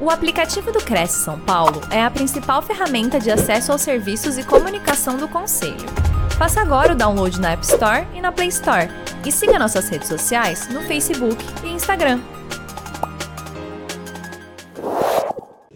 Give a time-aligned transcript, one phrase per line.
[0.00, 4.44] O aplicativo do Cresce São Paulo é a principal ferramenta de acesso aos serviços e
[4.44, 5.88] comunicação do Conselho.
[6.38, 8.86] Faça agora o download na App Store e na Play Store.
[9.26, 12.20] E siga nossas redes sociais no Facebook e Instagram.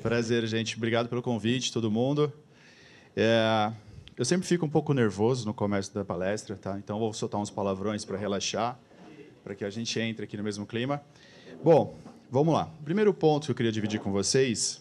[0.01, 0.77] Prazer, gente.
[0.77, 2.33] Obrigado pelo convite, todo mundo.
[3.17, 3.73] É,
[4.17, 6.79] eu sempre fico um pouco nervoso no começo da palestra, tá?
[6.79, 8.79] Então vou soltar uns palavrões para relaxar,
[9.43, 11.03] para que a gente entre aqui no mesmo clima.
[11.63, 11.97] Bom,
[12.35, 12.65] Vamos lá.
[12.83, 14.81] Primeiro ponto que eu queria dividir com vocês,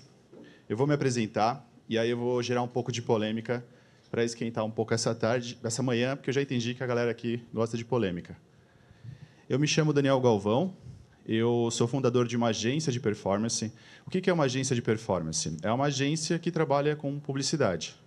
[0.69, 3.61] eu vou me apresentar e aí eu vou gerar um pouco de polêmica
[4.09, 7.11] para esquentar um pouco essa tarde, essa manhã, porque eu já entendi que a galera
[7.11, 8.37] aqui gosta de polêmica.
[9.49, 10.73] Eu me chamo Daniel Galvão,
[11.27, 13.69] eu sou fundador de uma agência de performance.
[14.05, 15.57] O que é uma agência de performance?
[15.61, 17.97] É uma agência que trabalha com publicidade.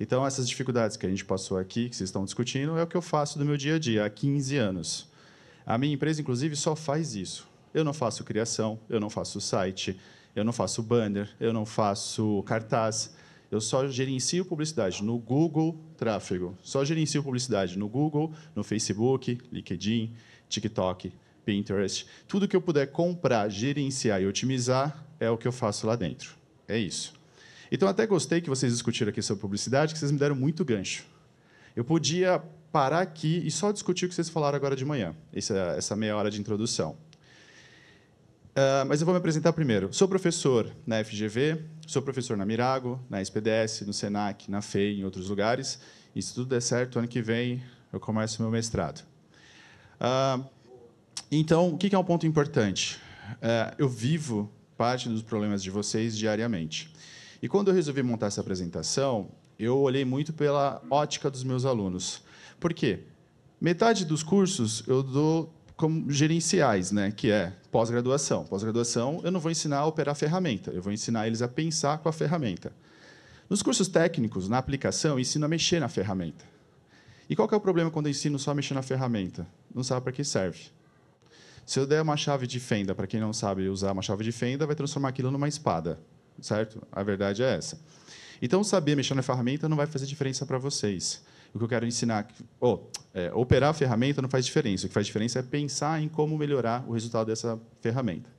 [0.00, 2.96] Então, essas dificuldades que a gente passou aqui, que vocês estão discutindo, é o que
[2.96, 5.08] eu faço do meu dia a dia há 15 anos.
[5.64, 7.51] A minha empresa, inclusive, só faz isso.
[7.74, 9.98] Eu não faço criação, eu não faço site,
[10.34, 13.14] eu não faço banner, eu não faço cartaz.
[13.50, 16.56] Eu só gerencio publicidade no Google Tráfego.
[16.62, 20.14] Só gerencio publicidade no Google, no Facebook, LinkedIn,
[20.48, 21.12] TikTok,
[21.44, 22.06] Pinterest.
[22.26, 26.34] Tudo que eu puder comprar, gerenciar e otimizar é o que eu faço lá dentro.
[26.66, 27.14] É isso.
[27.70, 31.04] Então, até gostei que vocês discutiram aqui sobre publicidade, que vocês me deram muito gancho.
[31.74, 35.54] Eu podia parar aqui e só discutir o que vocês falaram agora de manhã, essa,
[35.76, 36.96] essa meia hora de introdução.
[38.52, 39.90] Uh, mas eu vou me apresentar primeiro.
[39.94, 45.04] Sou professor na FGV, sou professor na Mirago, na SPDS, no SENAC, na FEI, em
[45.04, 45.80] outros lugares.
[46.14, 49.02] E se tudo der certo, ano que vem eu começo meu mestrado.
[49.98, 50.44] Uh,
[51.30, 53.00] então, o que é um ponto importante?
[53.36, 56.92] Uh, eu vivo parte dos problemas de vocês diariamente.
[57.42, 62.22] E quando eu resolvi montar essa apresentação, eu olhei muito pela ótica dos meus alunos.
[62.60, 63.04] Por quê?
[63.58, 68.44] Metade dos cursos eu dou como gerenciais, né, que é pós-graduação.
[68.44, 71.98] Pós-graduação, eu não vou ensinar a operar a ferramenta, eu vou ensinar eles a pensar
[71.98, 72.72] com a ferramenta.
[73.50, 76.44] Nos cursos técnicos, na aplicação, eu ensino a mexer na ferramenta.
[77.28, 79.44] E qual é o problema quando eu ensino só a mexer na ferramenta?
[79.74, 80.66] Não sabe para que serve.
[81.66, 84.30] Se eu der uma chave de fenda para quem não sabe usar uma chave de
[84.30, 85.98] fenda, vai transformar aquilo numa espada,
[86.40, 86.80] certo?
[86.92, 87.76] A verdade é essa.
[88.40, 91.24] Então, saber mexer na ferramenta não vai fazer diferença para vocês.
[91.54, 92.26] O que eu quero ensinar,
[92.60, 92.78] oh,
[93.12, 94.86] é, operar a ferramenta não faz diferença.
[94.86, 98.30] O que faz diferença é pensar em como melhorar o resultado dessa ferramenta.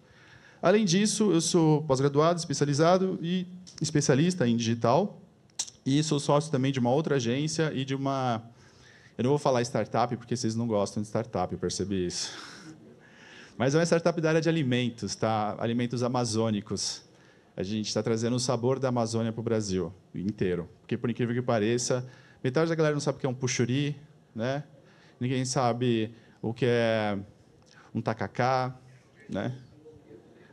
[0.61, 3.45] Além disso, eu sou pós-graduado, especializado e
[3.81, 5.21] especialista em digital.
[5.85, 8.41] E sou sócio também de uma outra agência e de uma.
[9.17, 12.31] Eu não vou falar startup, porque vocês não gostam de startup, eu percebi isso.
[13.57, 15.55] Mas é uma startup da área de alimentos, tá?
[15.59, 17.03] alimentos amazônicos.
[17.55, 20.67] A gente está trazendo o sabor da Amazônia para o Brasil inteiro.
[20.79, 22.03] Porque, por incrível que pareça,
[22.43, 23.95] Metade da galera não sabe o que é um puxuri,
[24.35, 24.63] né?
[25.17, 27.17] Ninguém sabe o que é
[27.95, 28.75] um tacacá,
[29.29, 29.55] né?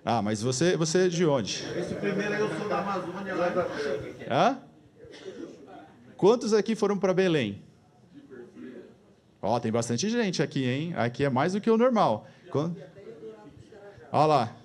[0.05, 1.65] Ah, mas você, você é de onde?
[1.77, 3.67] Esse primeiro eu sou da Amazônia, lá da...
[4.31, 4.59] Hã?
[6.17, 7.63] Quantos aqui foram para Belém?
[9.43, 10.95] Ó, oh, tem bastante gente aqui, hein?
[10.95, 12.29] Aqui é mais do que o normal.
[14.13, 14.57] Olha lá.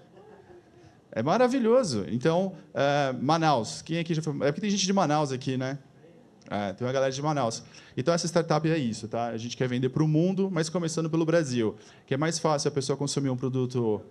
[1.12, 2.06] É maravilhoso.
[2.09, 3.81] Então, é, Manaus.
[3.81, 4.34] Quem aqui já foi?
[4.41, 5.80] É porque tem gente de Manaus aqui, né?
[6.55, 7.63] É, tem uma galera de Manaus.
[7.97, 9.27] Então, essa startup é isso, tá?
[9.27, 11.75] A gente quer vender para o mundo, mas começando pelo Brasil,
[12.07, 14.01] que é mais fácil a pessoa consumir um produto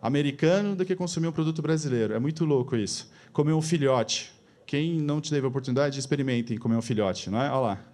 [0.00, 2.14] americano do que consumir um produto brasileiro.
[2.14, 3.10] É muito louco isso.
[3.34, 4.32] Comer um filhote.
[4.64, 7.50] Quem não teve a oportunidade, experimentem comer um filhote, não é?
[7.50, 7.84] Olha lá.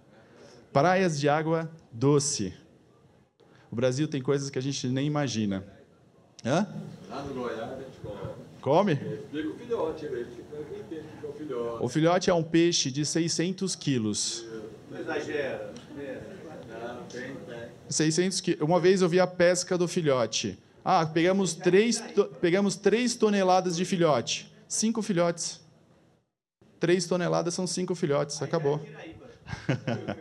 [0.71, 2.53] Praias de água doce.
[3.69, 5.65] O Brasil tem coisas que a gente nem imagina.
[6.45, 6.65] Hã?
[7.09, 8.31] Lá no Goiás, a gente come.
[8.61, 8.93] Come?
[8.93, 10.05] Explica o filhote.
[11.79, 14.45] O filhote é um peixe de 600 quilos.
[14.91, 15.71] Não exagera.
[17.89, 18.61] 600 quilos.
[18.61, 20.57] Uma vez eu vi a pesca do filhote.
[20.83, 22.03] Ah, pegamos três,
[22.39, 24.51] pegamos três toneladas de filhote.
[24.67, 25.61] Cinco filhotes.
[26.79, 28.41] Três toneladas são cinco filhotes.
[28.41, 28.79] Acabou.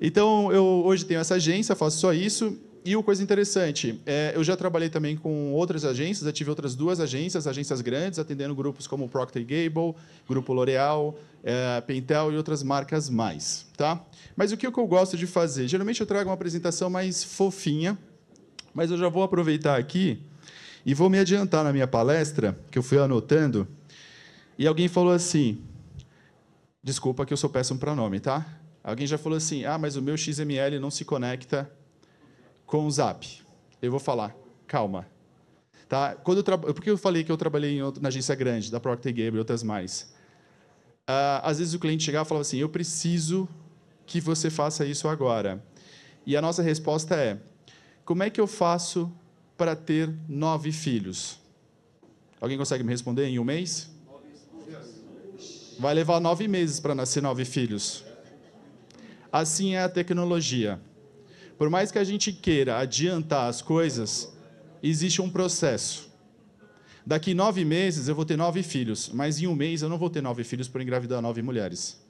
[0.00, 2.58] então, eu hoje tenho essa agência, faço só isso.
[2.84, 6.74] E uma coisa interessante, é, eu já trabalhei também com outras agências, eu tive outras
[6.74, 9.94] duas agências, agências grandes, atendendo grupos como Procter Gable,
[10.28, 13.66] Grupo L'Oréal, é, Pentel e outras marcas mais.
[13.74, 14.04] Tá?
[14.36, 15.66] Mas o que eu gosto de fazer?
[15.66, 17.96] Geralmente eu trago uma apresentação mais fofinha,
[18.74, 20.20] mas eu já vou aproveitar aqui
[20.84, 23.66] e vou me adiantar na minha palestra, que eu fui anotando,
[24.58, 25.58] e alguém falou assim,
[26.82, 28.46] desculpa que eu sou péssimo para nome, tá?
[28.82, 31.70] Alguém já falou assim, ah, mas o meu XML não se conecta
[32.74, 33.24] com o Zap.
[33.80, 34.36] Eu vou falar,
[34.66, 35.06] calma.
[35.88, 36.16] Tá?
[36.16, 36.58] Quando eu tra...
[36.58, 39.62] Por que eu falei que eu trabalhei na agência grande, da Procter Gamble e outras
[39.62, 40.12] mais?
[41.08, 43.48] Uh, às vezes o cliente chegava e falava assim, eu preciso
[44.04, 45.64] que você faça isso agora.
[46.26, 47.38] E a nossa resposta é,
[48.04, 49.08] como é que eu faço
[49.56, 51.38] para ter nove filhos?
[52.40, 53.88] Alguém consegue me responder em um mês?
[55.78, 58.04] Vai levar nove meses para nascer nove filhos.
[59.30, 60.80] Assim é a tecnologia.
[61.56, 64.32] Por mais que a gente queira adiantar as coisas,
[64.82, 66.12] existe um processo.
[67.06, 70.10] Daqui nove meses eu vou ter nove filhos, mas em um mês eu não vou
[70.10, 72.02] ter nove filhos por engravidar nove mulheres.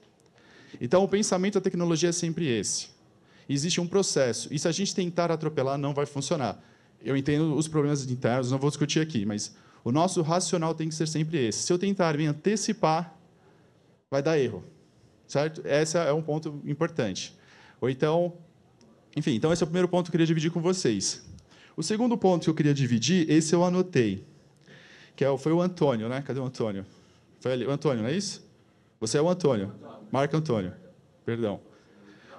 [0.80, 2.88] Então o pensamento da tecnologia é sempre esse.
[3.48, 6.62] Existe um processo, e se a gente tentar atropelar, não vai funcionar.
[7.02, 9.54] Eu entendo os problemas internos, não vou discutir aqui, mas
[9.84, 11.64] o nosso racional tem que ser sempre esse.
[11.64, 13.14] Se eu tentar me antecipar,
[14.10, 14.64] vai dar erro,
[15.26, 15.60] certo?
[15.66, 17.36] Esse é um ponto importante.
[17.80, 18.32] Ou então,
[19.16, 21.24] enfim, então esse é o primeiro ponto que eu queria dividir com vocês.
[21.76, 24.24] O segundo ponto que eu queria dividir, esse eu anotei,
[25.16, 26.22] que é, foi o Antônio, né?
[26.22, 26.84] Cadê o Antônio?
[27.40, 28.44] Foi ali, o Antônio, não é isso?
[29.00, 29.72] Você é o Antônio.
[30.10, 30.72] Marco Antônio.
[31.24, 31.60] Perdão.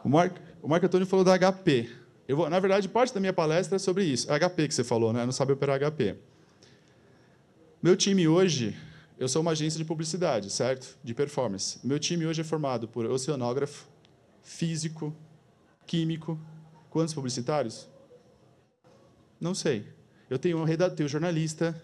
[0.03, 1.89] O Marco, o Marco Antônio falou da HP.
[2.27, 4.31] Eu vou, na verdade, parte da minha palestra é sobre isso.
[4.31, 5.25] É HP que você falou, né?
[5.25, 6.15] Não sabe operar HP.
[7.81, 8.75] Meu time hoje,
[9.19, 10.97] eu sou uma agência de publicidade, certo?
[11.03, 11.79] De performance.
[11.83, 13.85] Meu time hoje é formado por oceanógrafo,
[14.41, 15.15] físico,
[15.85, 16.39] químico.
[16.95, 17.89] Quantos publicitários?
[19.37, 19.85] Não sei.
[20.29, 21.75] Eu tenho um redator, tenho um jornalista.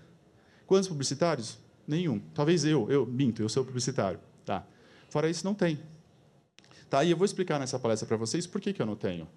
[0.65, 1.57] Quantos publicitários?
[1.85, 2.17] Nenhum.
[2.33, 4.21] Talvez eu, eu minto, eu sou publicitário.
[4.45, 4.65] Tá.
[5.09, 5.77] Fora isso, não tem.
[6.89, 7.03] Tá?
[7.03, 9.27] E eu vou explicar nessa palestra para vocês por que, que eu não tenho.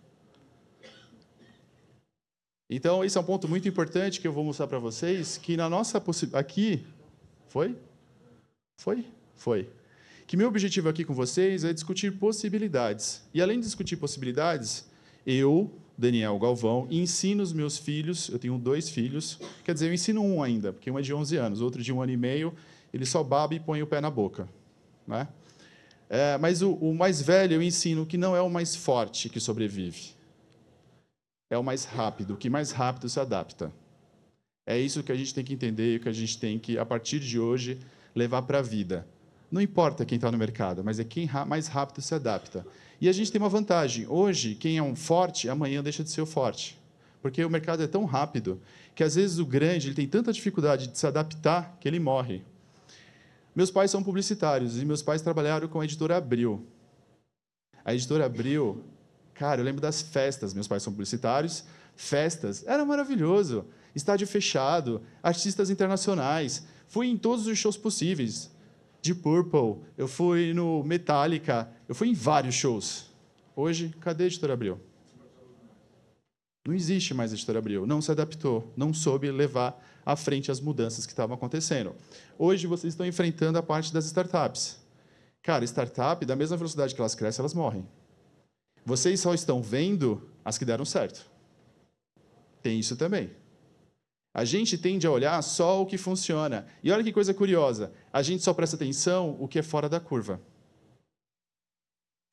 [2.70, 5.69] Então, esse é um ponto muito importante que eu vou mostrar para vocês, que na
[5.69, 6.41] nossa possibilidade...
[6.41, 6.87] Aqui...
[7.49, 7.77] Foi?
[8.79, 9.05] Foi?
[9.35, 9.69] Foi.
[10.25, 13.29] Que meu objetivo aqui com vocês é discutir possibilidades.
[13.35, 14.94] E, além de discutir possibilidades,
[15.26, 20.23] eu, Daniel Galvão, ensino os meus filhos, eu tenho dois filhos, quer dizer, eu ensino
[20.23, 22.53] um ainda, porque um é de 11 anos, outro de um ano e meio,
[22.93, 24.49] ele só baba e põe o pé na boca.
[25.06, 25.29] Né?
[26.09, 29.41] É, mas o, o mais velho eu ensino que não é o mais forte que
[29.41, 30.15] sobrevive,
[31.50, 33.73] é o mais rápido, o que mais rápido se adapta.
[34.67, 36.87] É isso que a gente tem que entender e que a gente tem que, a
[36.87, 37.79] partir de hoje,
[38.15, 39.06] levar para a vida.
[39.50, 42.67] Não importa quem está no mercado, mas é quem mais rápido se adapta.
[43.00, 44.06] E a gente tem uma vantagem.
[44.08, 46.79] Hoje, quem é um forte, amanhã deixa de ser o forte.
[47.20, 48.61] Porque o mercado é tão rápido
[48.94, 52.43] que, às vezes, o grande ele tem tanta dificuldade de se adaptar que ele morre.
[53.55, 56.67] Meus pais são publicitários e meus pais trabalharam com a editora Abril.
[57.85, 58.82] A editora Abril,
[59.32, 60.52] cara, eu lembro das festas.
[60.52, 61.64] Meus pais são publicitários.
[61.96, 63.64] Festas, era maravilhoso.
[63.94, 66.67] Estádio fechado, artistas internacionais.
[66.88, 68.50] Fui em todos os shows possíveis.
[69.00, 73.10] De Purple, eu fui no Metallica, eu fui em vários shows.
[73.54, 74.81] Hoje, cadê a editora Abril?
[76.66, 77.86] Não existe mais a editora Abril.
[77.86, 81.94] Não se adaptou, não soube levar à frente as mudanças que estavam acontecendo.
[82.38, 84.78] Hoje vocês estão enfrentando a parte das startups.
[85.42, 87.86] Cara, startup, da mesma velocidade que elas crescem, elas morrem.
[88.84, 91.26] Vocês só estão vendo as que deram certo.
[92.62, 93.31] Tem isso também.
[94.32, 96.66] A gente tende a olhar só o que funciona.
[96.82, 100.00] E olha que coisa curiosa: a gente só presta atenção o que é fora da
[100.00, 100.40] curva.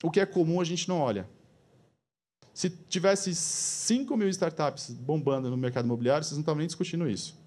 [0.02, 1.28] O que é comum a gente não olha.
[2.52, 7.38] Se tivesse 5 mil startups bombando no mercado imobiliário, vocês não estavam nem discutindo isso.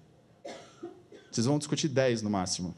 [1.30, 2.74] Vocês vão discutir 10 no máximo.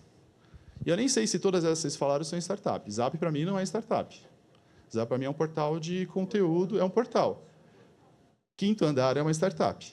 [0.85, 2.95] E eu nem sei se todas essas que vocês falaram são startups.
[2.95, 4.21] Zap, para mim, não é startup.
[4.93, 7.45] Zap, para mim, é um portal de conteúdo, é um portal.
[8.57, 9.87] Quinto Andar é uma startup.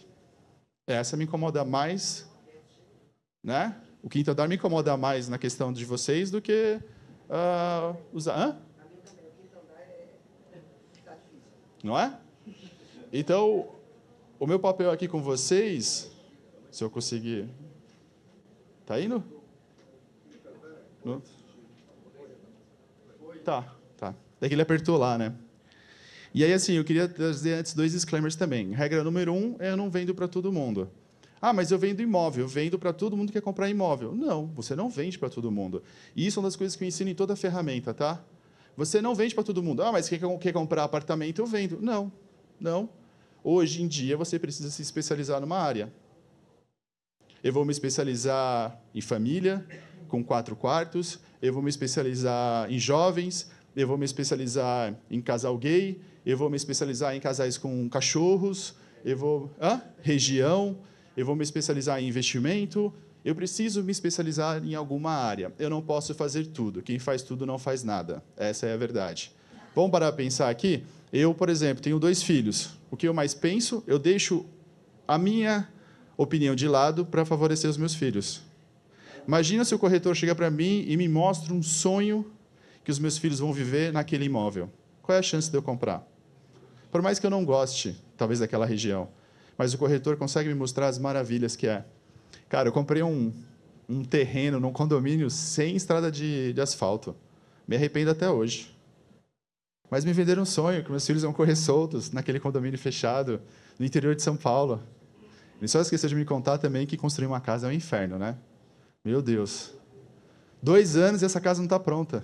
[0.87, 2.27] Essa me incomoda mais,
[3.43, 3.79] né?
[4.01, 6.80] O Quinto Andar me incomoda mais na questão de vocês do que
[7.30, 8.35] uh, usar...
[8.37, 8.65] Hã?
[11.85, 12.18] Não é?
[13.13, 13.69] Então,
[14.39, 16.11] o meu papel aqui com vocês,
[16.71, 17.47] se eu conseguir
[18.85, 19.23] Tá indo?
[21.04, 21.21] No?
[23.44, 24.15] Tá, tá.
[24.42, 25.33] É que ele apertou lá, né?
[26.33, 28.71] E aí, assim, eu queria trazer antes dois disclaimers também.
[28.71, 30.89] Regra número um é eu não vendo para todo mundo.
[31.42, 34.13] Ah, mas eu vendo imóvel, vendo para todo mundo que quer comprar imóvel.
[34.13, 35.81] Não, você não vende para todo mundo.
[36.15, 38.23] E isso é uma das coisas que eu ensino em toda a ferramenta, tá?
[38.77, 39.81] Você não vende para todo mundo.
[39.83, 41.79] Ah, mas quer, quer comprar apartamento, eu vendo.
[41.81, 42.11] Não,
[42.59, 42.89] não.
[43.44, 45.94] Hoje em dia, você precisa se especializar numa área.
[47.44, 49.65] Eu vou me especializar em família,
[50.07, 51.19] com quatro quartos.
[51.41, 53.51] Eu vou me especializar em jovens.
[53.75, 56.01] Eu vou me especializar em casal gay.
[56.25, 58.75] Eu vou me especializar em casais com cachorros.
[59.03, 59.51] Eu vou.
[59.61, 59.81] Hã?
[60.01, 60.79] Região.
[61.15, 62.91] Eu vou me especializar em investimento.
[63.25, 65.51] Eu preciso me especializar em alguma área.
[65.57, 66.83] Eu não posso fazer tudo.
[66.83, 68.23] Quem faz tudo não faz nada.
[68.37, 69.31] Essa é a verdade.
[69.73, 70.83] Vamos parar para pensar aqui?
[71.11, 72.77] Eu, por exemplo, tenho dois filhos.
[72.91, 73.83] O que eu mais penso?
[73.87, 74.45] Eu deixo
[75.07, 75.67] a minha
[76.15, 78.44] opinião de lado para favorecer os meus filhos.
[79.27, 82.31] Imagina se o corretor chega para mim e me mostra um sonho
[82.83, 84.71] que os meus filhos vão viver naquele imóvel.
[85.01, 86.07] Qual é a chance de eu comprar?
[86.91, 89.09] Por mais que eu não goste, talvez, daquela região,
[89.57, 91.83] mas o corretor consegue me mostrar as maravilhas que é.
[92.49, 93.33] Cara, eu comprei um,
[93.90, 97.16] um terreno num condomínio sem estrada de, de asfalto.
[97.68, 98.75] Me arrependo até hoje.
[99.90, 103.42] Mas me venderam um sonho que meus filhos iam correr soltos naquele condomínio fechado
[103.80, 104.81] no interior de São Paulo.
[105.59, 108.35] Ele só esqueceu de me contar também que construir uma casa é um inferno, né?
[109.04, 109.73] Meu Deus.
[110.61, 112.23] Dois anos e essa casa não está pronta.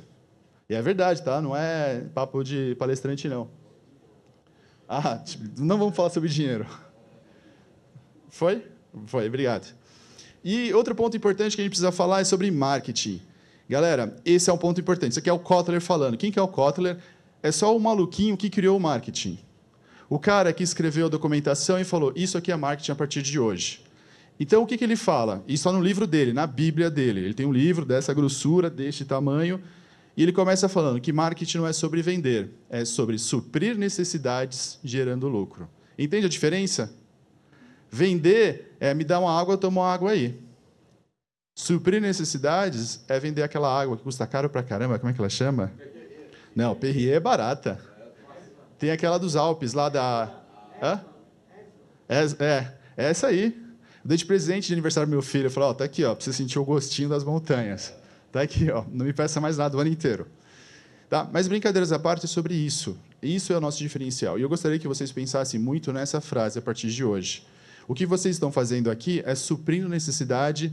[0.69, 1.41] E é verdade, tá?
[1.41, 3.49] Não é papo de palestrante, não.
[4.87, 6.65] Ah, tipo, não vamos falar sobre dinheiro.
[8.29, 8.65] Foi?
[9.05, 9.73] Foi, obrigado.
[10.43, 13.21] E outro ponto importante que a gente precisa falar é sobre marketing.
[13.69, 15.11] Galera, esse é um ponto importante.
[15.11, 16.17] Isso aqui é o Kotler falando.
[16.17, 16.97] Quem que é o Kotler?
[17.43, 19.39] É só o maluquinho que criou o marketing.
[20.09, 23.39] O cara que escreveu a documentação e falou: Isso aqui é marketing a partir de
[23.39, 23.81] hoje.
[24.39, 25.43] Então, o que, que ele fala?
[25.47, 27.19] Isso está no livro dele, na Bíblia dele.
[27.19, 29.61] Ele tem um livro dessa grossura, deste tamanho,
[30.17, 35.27] e ele começa falando que marketing não é sobre vender, é sobre suprir necessidades gerando
[35.27, 35.69] lucro.
[35.97, 36.91] Entende a diferença?
[37.91, 40.39] Vender é me dar uma água, toma uma água aí.
[41.53, 45.29] Suprir necessidades é vender aquela água que custa caro pra caramba, como é que ela
[45.29, 45.71] chama?
[46.55, 47.77] Não, Perrier é barata.
[48.79, 50.33] Tem aquela dos Alpes lá da.
[50.81, 51.01] Hã?
[52.07, 53.55] É, é, é essa aí.
[54.03, 55.47] Eu dei de presente de aniversário pro meu filho.
[55.47, 57.93] Eu falei, ó, tá aqui, ó, pra você sentir o gostinho das montanhas.
[58.31, 58.85] Tá aqui, ó.
[58.89, 60.27] Não me peça mais nada o ano inteiro.
[61.09, 61.29] Tá?
[61.31, 62.97] Mas brincadeiras à parte sobre isso.
[63.21, 64.39] Isso é o nosso diferencial.
[64.39, 67.45] E eu gostaria que vocês pensassem muito nessa frase a partir de hoje.
[67.91, 70.71] O que vocês estão fazendo aqui é suprindo necessidade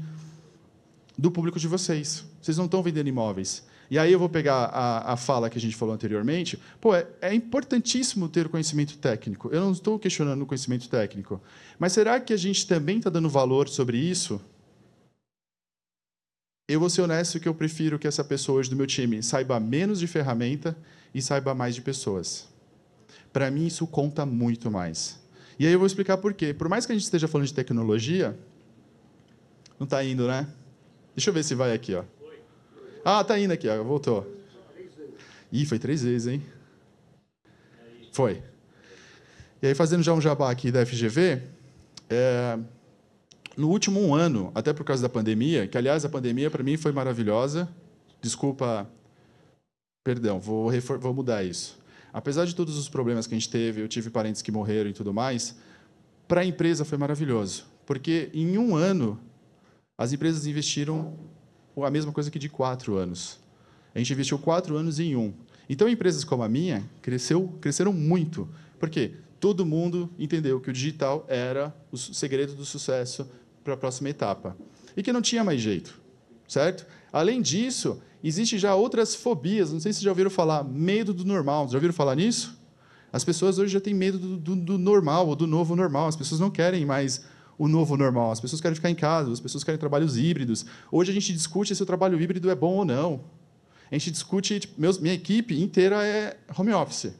[1.18, 2.24] do público de vocês.
[2.40, 3.66] Vocês não estão vendendo imóveis.
[3.90, 6.56] E aí eu vou pegar a, a fala que a gente falou anteriormente.
[6.80, 9.48] Pô, é, é importantíssimo ter conhecimento técnico.
[9.50, 11.42] Eu não estou questionando o conhecimento técnico.
[11.76, 14.40] Mas será que a gente também está dando valor sobre isso?
[16.68, 19.58] Eu vou ser honesto que eu prefiro que essa pessoa hoje do meu time saiba
[19.58, 20.78] menos de ferramenta
[21.12, 22.46] e saiba mais de pessoas.
[23.32, 25.18] Para mim, isso conta muito mais.
[25.58, 26.54] E aí eu vou explicar por quê.
[26.54, 28.38] Por mais que a gente esteja falando de tecnologia,
[29.78, 30.46] não está indo, né?
[31.14, 32.04] Deixa eu ver se vai aqui, ó.
[33.04, 33.82] Ah, tá indo aqui, ó.
[33.82, 34.26] voltou.
[35.50, 36.42] Ih, foi três vezes, hein?
[38.12, 38.42] Foi.
[39.62, 41.42] E aí, fazendo já um jabá aqui da FGV,
[42.08, 42.58] é,
[43.56, 46.76] no último um ano, até por causa da pandemia, que aliás a pandemia para mim
[46.76, 47.68] foi maravilhosa.
[48.20, 48.88] Desculpa,
[50.04, 51.77] perdão, vou, vou mudar isso.
[52.12, 54.92] Apesar de todos os problemas que a gente teve, eu tive parentes que morreram e
[54.92, 55.56] tudo mais,
[56.26, 59.18] para a empresa foi maravilhoso, porque em um ano
[59.96, 61.18] as empresas investiram
[61.76, 63.38] a mesma coisa que de quatro anos.
[63.94, 65.32] A gente investiu quatro anos em um.
[65.68, 68.48] Então, empresas como a minha cresceu, cresceram muito.
[68.78, 69.14] Por quê?
[69.40, 73.28] Todo mundo entendeu que o digital era o segredo do sucesso
[73.62, 74.56] para a próxima etapa.
[74.96, 76.00] E que não tinha mais jeito,
[76.48, 76.86] certo?
[77.12, 79.72] Além disso, existe já outras fobias.
[79.72, 81.68] Não sei se já ouviram falar, medo do normal.
[81.68, 82.58] Já ouviram falar nisso?
[83.12, 86.08] As pessoas hoje já têm medo do, do, do normal, ou do novo normal.
[86.08, 87.24] As pessoas não querem mais
[87.58, 88.32] o novo normal.
[88.32, 90.64] As pessoas querem ficar em casa, as pessoas querem trabalhos híbridos.
[90.90, 93.20] Hoje a gente discute se o trabalho híbrido é bom ou não.
[93.90, 97.14] A gente discute, tipo, meus, minha equipe inteira é home office.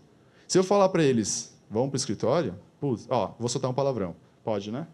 [0.47, 4.14] Se eu falar para eles, vão para o escritório, putz, ó, vou soltar um palavrão.
[4.44, 4.87] Pode, né?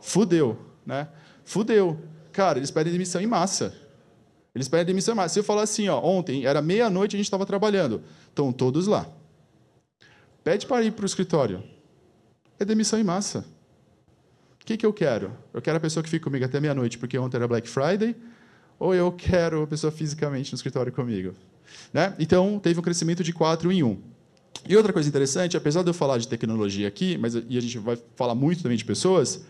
[0.00, 0.56] Fudeu
[0.88, 1.06] né?
[1.44, 1.98] Fudeu.
[2.38, 3.74] Cara, eles pedem demissão em massa.
[4.54, 5.34] Eles pedem demissão em massa.
[5.34, 9.08] Se eu falar assim, ó, ontem era meia-noite a gente estava trabalhando, estão todos lá.
[10.44, 11.64] Pede para ir para o escritório.
[12.56, 13.44] É demissão em massa.
[14.62, 15.32] O que, que eu quero?
[15.52, 18.14] Eu quero a pessoa que fica comigo até meia-noite, porque ontem era Black Friday,
[18.78, 21.34] ou eu quero a pessoa fisicamente no escritório comigo?
[21.92, 22.14] Né?
[22.20, 24.00] Então, teve um crescimento de 4 em 1.
[24.68, 27.80] E outra coisa interessante, apesar de eu falar de tecnologia aqui, mas e a gente
[27.80, 29.44] vai falar muito também de pessoas,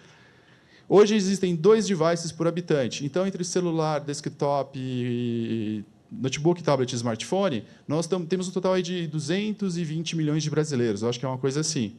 [0.88, 3.04] Hoje existem dois devices por habitante.
[3.04, 10.42] Então, entre celular, desktop, notebook, tablet e smartphone, nós temos um total de 220 milhões
[10.42, 11.02] de brasileiros.
[11.02, 11.97] Eu acho que é uma coisa assim.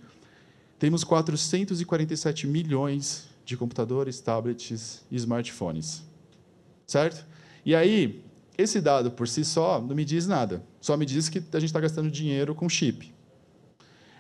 [0.80, 6.02] Temos 447 milhões de computadores, tablets e smartphones.
[6.88, 7.24] Certo?
[7.64, 8.24] E aí,
[8.58, 10.64] esse dado por si só não me diz nada.
[10.82, 13.14] Só me diz que a gente está gastando dinheiro com chip.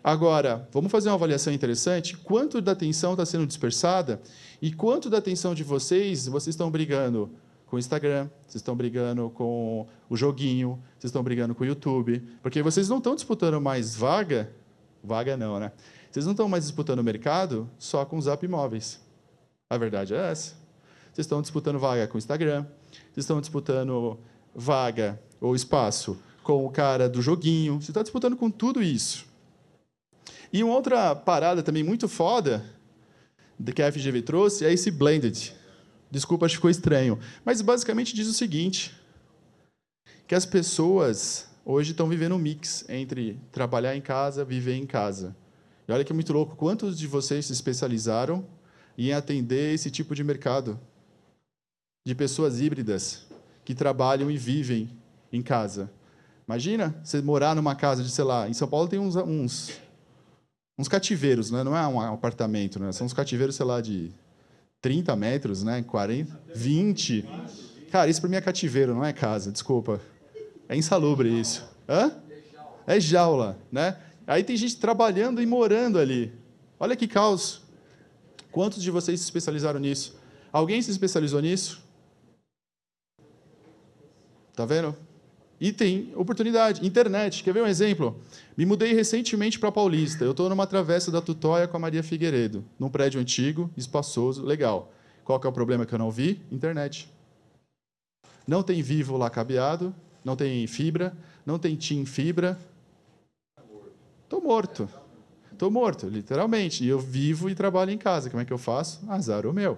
[0.03, 2.15] Agora, vamos fazer uma avaliação interessante.
[2.15, 4.21] Quanto da atenção está sendo dispersada
[4.61, 7.29] e quanto da atenção de vocês, vocês estão brigando
[7.65, 12.19] com o Instagram, vocês estão brigando com o joguinho, vocês estão brigando com o YouTube,
[12.41, 14.51] porque vocês não estão disputando mais vaga,
[15.03, 15.71] vaga não, né?
[16.09, 18.99] Vocês não estão mais disputando o mercado só com os app móveis.
[19.69, 20.55] A verdade é essa.
[21.13, 24.17] Vocês estão disputando vaga com o Instagram, vocês estão disputando
[24.55, 29.28] vaga ou espaço com o cara do joguinho, você está disputando com tudo isso.
[30.51, 32.65] E uma outra parada também muito foda
[33.75, 35.53] que a FGV trouxe é esse blended.
[36.09, 37.19] Desculpa, acho que ficou estranho.
[37.45, 38.95] Mas basicamente diz o seguinte:
[40.27, 45.35] que as pessoas hoje estão vivendo um mix entre trabalhar em casa, viver em casa.
[45.87, 48.45] E olha que muito louco, quantos de vocês se especializaram
[48.97, 50.79] em atender esse tipo de mercado?
[52.05, 53.27] de pessoas híbridas
[53.63, 54.89] que trabalham e vivem
[55.31, 55.91] em casa.
[56.47, 59.71] Imagina você morar numa casa de, sei lá, em São Paulo tem uns, uns,
[60.79, 61.61] uns cativeiros, né?
[61.61, 62.93] não é um apartamento, né?
[62.93, 64.11] são uns cativeiros, sei lá, de
[64.81, 65.83] 30 metros, né?
[65.83, 67.25] 40, 20.
[67.91, 69.99] Cara, isso para mim é cativeiro, não é casa, desculpa.
[70.69, 71.67] É insalubre isso.
[71.87, 72.13] Hã?
[72.87, 73.97] É jaula, né?
[74.25, 76.33] Aí tem gente trabalhando e morando ali.
[76.79, 77.61] Olha que caos.
[78.49, 80.17] Quantos de vocês se especializaram nisso?
[80.49, 81.83] Alguém se especializou nisso?
[84.55, 84.95] Tá vendo?
[85.59, 86.85] E tem oportunidade.
[86.85, 87.43] Internet.
[87.43, 88.19] Quer ver um exemplo?
[88.55, 90.23] Me mudei recentemente para Paulista.
[90.23, 94.93] Eu estou numa travessa da Tutóia com a Maria Figueiredo, num prédio antigo, espaçoso, legal.
[95.23, 96.41] Qual que é o problema que eu não vi?
[96.51, 97.11] Internet.
[98.47, 102.57] Não tem vivo lá cabeado, não tem fibra, não tem TIM fibra.
[104.23, 104.89] Estou morto.
[105.51, 106.85] Estou morto, literalmente.
[106.85, 108.29] E eu vivo e trabalho em casa.
[108.29, 109.01] Como é que eu faço?
[109.09, 109.77] Azar o meu.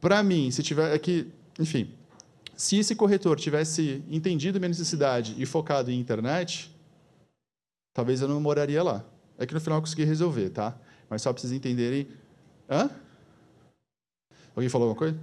[0.00, 1.92] Para mim, se tiver aqui, é enfim,
[2.58, 6.76] se esse corretor tivesse entendido minha necessidade e focado em internet,
[7.94, 9.04] talvez eu não moraria lá.
[9.38, 10.76] É que no final eu consegui resolver, tá?
[11.08, 12.08] Mas só para vocês entenderem.
[12.68, 12.90] Hã?
[14.56, 15.16] Alguém falou alguma coisa?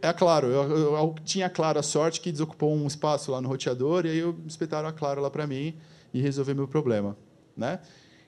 [0.00, 3.48] É claro, eu, eu, eu, tinha claro a sorte que desocupou um espaço lá no
[3.48, 5.74] roteador e aí eu espetaram a Claro lá para mim
[6.12, 7.16] e resolver meu problema,
[7.56, 7.80] né?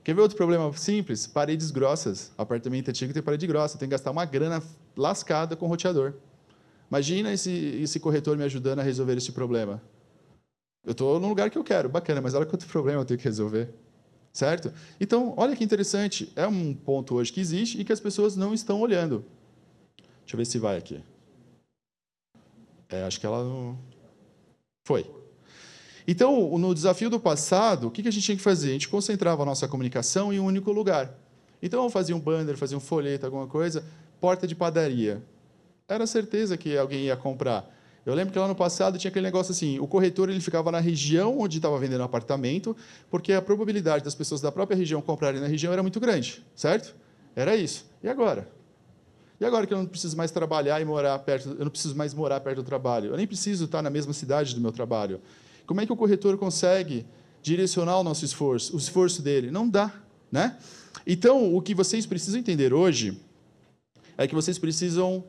[0.02, 1.24] Quer ver outro problema simples?
[1.24, 2.32] Paredes grossas.
[2.36, 4.60] Apartamento antigo tem parede grossa, tem que gastar uma grana
[4.96, 6.14] lascada com roteador.
[6.90, 9.82] Imagina esse, esse corretor me ajudando a resolver esse problema.
[10.84, 13.24] Eu estou no lugar que eu quero, bacana, mas olha quanto problema eu tenho que
[13.24, 13.70] resolver.
[14.32, 14.72] Certo?
[15.00, 16.30] Então, olha que interessante.
[16.36, 19.24] É um ponto hoje que existe e que as pessoas não estão olhando.
[20.20, 21.02] Deixa eu ver se vai aqui.
[22.88, 23.78] É, acho que ela não.
[24.86, 25.10] Foi.
[26.06, 28.68] Então, no desafio do passado, o que a gente tinha que fazer?
[28.70, 31.12] A gente concentrava a nossa comunicação em um único lugar.
[31.60, 33.84] Então, eu fazia um banner, fazia um folheto, alguma coisa,
[34.20, 35.22] porta de padaria
[35.88, 37.72] era certeza que alguém ia comprar.
[38.04, 40.78] Eu lembro que lá no passado tinha aquele negócio assim, o corretor ele ficava na
[40.78, 42.76] região onde estava vendendo apartamento,
[43.10, 46.94] porque a probabilidade das pessoas da própria região comprarem na região era muito grande, certo?
[47.34, 47.84] Era isso.
[48.02, 48.48] E agora?
[49.40, 52.14] E agora que eu não preciso mais trabalhar e morar perto, eu não preciso mais
[52.14, 55.20] morar perto do trabalho, eu nem preciso estar na mesma cidade do meu trabalho.
[55.66, 57.04] Como é que o corretor consegue
[57.42, 59.50] direcionar o nosso esforço, o esforço dele?
[59.50, 59.92] Não dá,
[60.30, 60.56] né?
[61.04, 63.20] Então, o que vocês precisam entender hoje
[64.16, 65.24] é que vocês precisam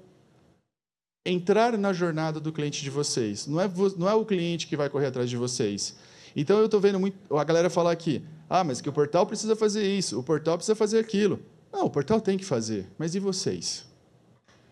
[1.27, 3.45] entrar na jornada do cliente de vocês.
[3.45, 5.95] Não é, não é o cliente que vai correr atrás de vocês.
[6.35, 9.55] Então eu estou vendo muito, a galera falar aqui, ah, mas que o portal precisa
[9.55, 11.39] fazer isso, o portal precisa fazer aquilo.
[11.71, 13.85] Não, o portal tem que fazer, mas e vocês?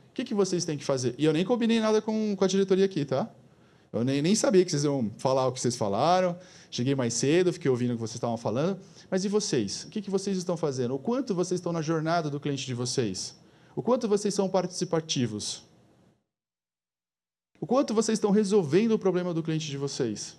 [0.10, 1.14] O que, que vocês têm que fazer?
[1.18, 3.30] E eu nem combinei nada com, com a diretoria aqui, tá?
[3.92, 6.38] Eu nem, nem sabia que vocês iam falar o que vocês falaram.
[6.70, 8.80] Cheguei mais cedo, fiquei ouvindo o que vocês estavam falando.
[9.10, 9.84] Mas e vocês?
[9.86, 10.96] O que, que vocês estão fazendo?
[10.96, 13.36] O quanto vocês estão na jornada do cliente de vocês?
[13.76, 15.64] O quanto vocês são participativos?
[17.60, 20.38] O quanto vocês estão resolvendo o problema do cliente de vocês?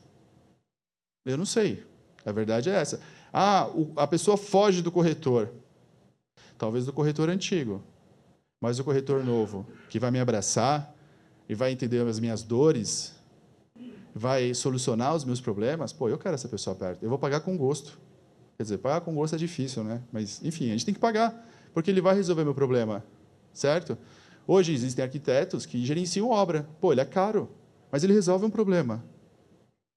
[1.24, 1.84] Eu não sei.
[2.24, 3.00] A verdade é essa.
[3.32, 5.50] Ah, a pessoa foge do corretor.
[6.58, 7.82] Talvez do corretor antigo.
[8.60, 10.94] Mas o corretor novo, que vai me abraçar
[11.48, 13.14] e vai entender as minhas dores,
[14.14, 17.02] vai solucionar os meus problemas, pô, eu quero essa pessoa perto.
[17.02, 17.98] Eu vou pagar com gosto.
[18.56, 20.02] Quer dizer, pagar com gosto é difícil, né?
[20.10, 23.04] Mas, enfim, a gente tem que pagar, porque ele vai resolver meu problema,
[23.52, 23.98] certo?
[24.46, 26.68] Hoje existem arquitetos que gerenciam obra.
[26.80, 27.50] Pô, ele é caro,
[27.90, 29.04] mas ele resolve um problema.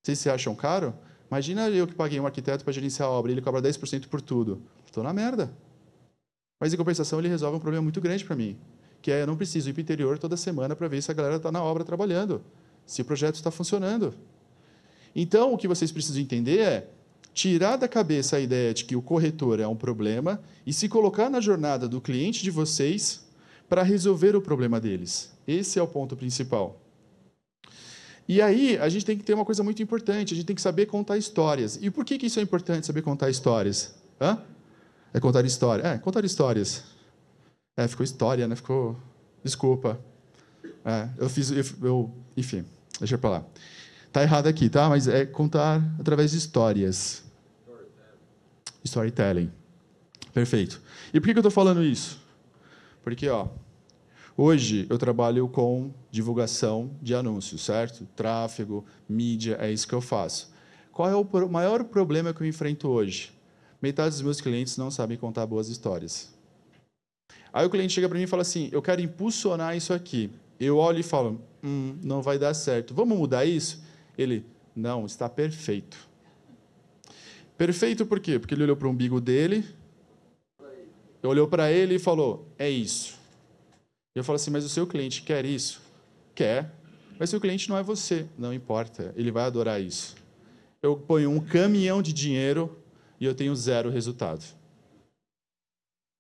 [0.03, 0.93] Vocês se acham caro?
[1.29, 4.21] Imagina eu que paguei um arquiteto para gerenciar a obra e ele cobra 10% por
[4.21, 4.63] tudo.
[4.85, 5.51] Estou na merda.
[6.59, 8.57] Mas, em compensação, ele resolve um problema muito grande para mim,
[9.01, 11.13] que é eu não preciso ir para o interior toda semana para ver se a
[11.13, 12.41] galera está na obra trabalhando,
[12.85, 14.15] se o projeto está funcionando.
[15.15, 16.89] Então, o que vocês precisam entender é
[17.33, 21.29] tirar da cabeça a ideia de que o corretor é um problema e se colocar
[21.29, 23.28] na jornada do cliente de vocês
[23.69, 25.31] para resolver o problema deles.
[25.47, 26.81] Esse é o ponto principal.
[28.27, 30.61] E aí, a gente tem que ter uma coisa muito importante, a gente tem que
[30.61, 31.79] saber contar histórias.
[31.81, 33.95] E por que, que isso é importante, saber contar histórias?
[34.19, 34.39] Hã?
[35.13, 35.83] É contar história.
[35.83, 36.83] É, contar histórias.
[37.75, 38.55] É, ficou história, né?
[38.55, 38.97] Ficou.
[39.43, 39.99] Desculpa.
[40.85, 41.49] É, eu fiz.
[41.81, 42.65] Eu, enfim,
[42.99, 43.45] deixa para lá.
[44.11, 44.89] Tá errado aqui, tá?
[44.89, 47.23] Mas é contar através de histórias.
[48.83, 49.51] Storytelling.
[50.33, 50.81] Perfeito.
[51.13, 52.19] E por que, que eu estou falando isso?
[53.09, 53.47] Porque, ó,
[54.37, 58.07] hoje eu trabalho com divulgação de anúncios, certo?
[58.15, 60.53] Tráfego, mídia, é isso que eu faço.
[60.91, 63.31] Qual é o maior problema que eu enfrento hoje?
[63.81, 66.31] Metade dos meus clientes não sabem contar boas histórias.
[67.51, 70.29] Aí o cliente chega para mim e fala assim: Eu quero impulsionar isso aqui.
[70.59, 72.93] Eu olho e falo: Hum, não vai dar certo.
[72.93, 73.83] Vamos mudar isso?
[74.15, 74.45] Ele:
[74.75, 75.97] Não, está perfeito.
[77.57, 78.37] Perfeito por quê?
[78.37, 79.65] Porque ele olhou para o umbigo dele,
[81.27, 83.19] olhou para ele e falou: É isso.
[84.15, 85.81] Eu falo assim, mas o seu cliente quer isso?
[86.33, 86.73] Quer.
[87.19, 88.27] Mas seu cliente não é você.
[88.37, 90.15] Não importa, ele vai adorar isso.
[90.81, 92.77] Eu ponho um caminhão de dinheiro
[93.19, 94.43] e eu tenho zero resultado.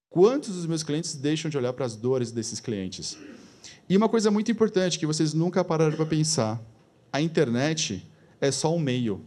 [0.09, 3.17] Quantos dos meus clientes deixam de olhar para as dores desses clientes?
[3.87, 6.61] E uma coisa muito importante que vocês nunca pararam para pensar:
[7.11, 8.05] a internet
[8.41, 9.25] é só um meio.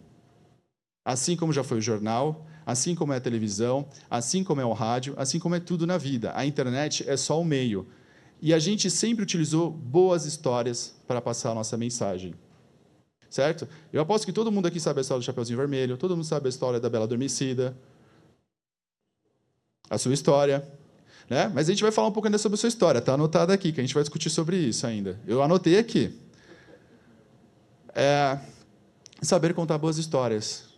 [1.05, 4.73] Assim como já foi o jornal, assim como é a televisão, assim como é o
[4.73, 6.33] rádio, assim como é tudo na vida.
[6.35, 7.87] A internet é só um meio.
[8.41, 12.35] E a gente sempre utilizou boas histórias para passar a nossa mensagem.
[13.31, 13.67] Certo?
[13.93, 16.47] Eu aposto que todo mundo aqui sabe a história do Chapeuzinho Vermelho, todo mundo sabe
[16.47, 17.75] a história da Bela Adormecida,
[19.89, 20.67] a sua história.
[21.31, 21.51] Né?
[21.55, 23.73] Mas a gente vai falar um pouco ainda sobre a sua história, está anotada aqui,
[23.73, 25.19] que a gente vai discutir sobre isso ainda.
[25.27, 26.19] Eu anotei aqui.
[27.95, 28.39] É,
[29.23, 30.72] saber contar boas histórias.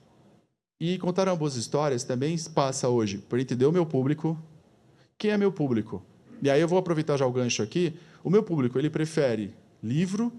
[0.86, 4.38] E contar boas histórias também passa hoje por entender o meu público.
[5.16, 6.04] Quem é meu público?
[6.42, 7.98] E aí eu vou aproveitar já o gancho aqui.
[8.22, 10.30] O meu público, ele prefere livro,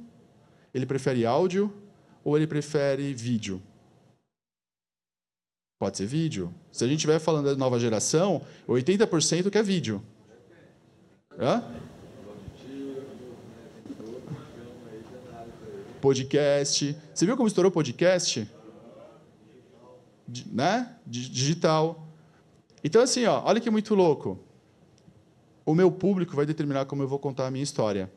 [0.71, 1.73] ele prefere áudio
[2.23, 3.59] ou ele prefere vídeo?
[5.79, 6.53] Pode ser vídeo.
[6.71, 9.99] Se a gente estiver falando da nova geração, 80% quer vídeo.
[11.39, 11.63] Hã?
[15.99, 16.95] Podcast.
[17.11, 18.47] Você viu como estourou podcast?
[20.51, 20.95] Né?
[21.05, 22.07] Digital.
[22.83, 24.39] Então, assim, ó, olha que muito louco
[25.65, 28.11] o meu público vai determinar como eu vou contar a minha história.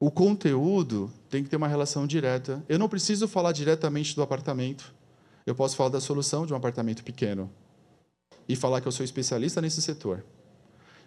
[0.00, 2.64] O conteúdo tem que ter uma relação direta.
[2.68, 4.94] Eu não preciso falar diretamente do apartamento.
[5.44, 7.50] Eu posso falar da solução de um apartamento pequeno
[8.48, 10.24] e falar que eu sou especialista nesse setor.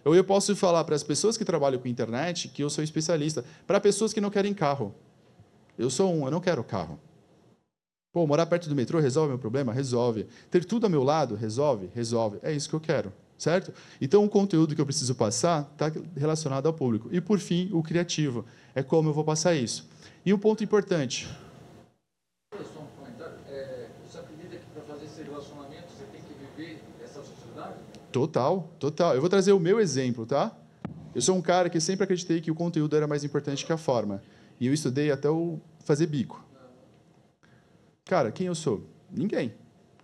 [0.04, 3.44] Ou eu posso falar para as pessoas que trabalham com internet que eu sou especialista.
[3.66, 4.94] Para pessoas que não querem carro.
[5.76, 6.98] Eu sou um, eu não quero carro.
[8.12, 9.72] Pô, morar perto do metrô resolve meu problema?
[9.72, 10.26] Resolve.
[10.50, 11.34] Ter tudo ao meu lado?
[11.34, 11.90] Resolve?
[11.94, 12.38] Resolve.
[12.42, 13.72] É isso que eu quero certo?
[14.00, 17.08] Então, o conteúdo que eu preciso passar está relacionado ao público.
[17.10, 18.44] E, por fim, o criativo.
[18.74, 19.88] É como eu vou passar isso.
[20.24, 21.26] E um ponto importante.
[22.52, 23.34] Só um comentário.
[23.48, 27.76] É, você acredita que para fazer esse relacionamento você tem que viver essa sociedade?
[28.12, 29.14] Total, total.
[29.14, 30.54] Eu vou trazer o meu exemplo, tá?
[31.14, 33.78] Eu sou um cara que sempre acreditei que o conteúdo era mais importante que a
[33.78, 34.22] forma.
[34.60, 36.44] E eu estudei até o fazer bico.
[38.10, 38.82] Cara, quem eu sou?
[39.08, 39.54] Ninguém.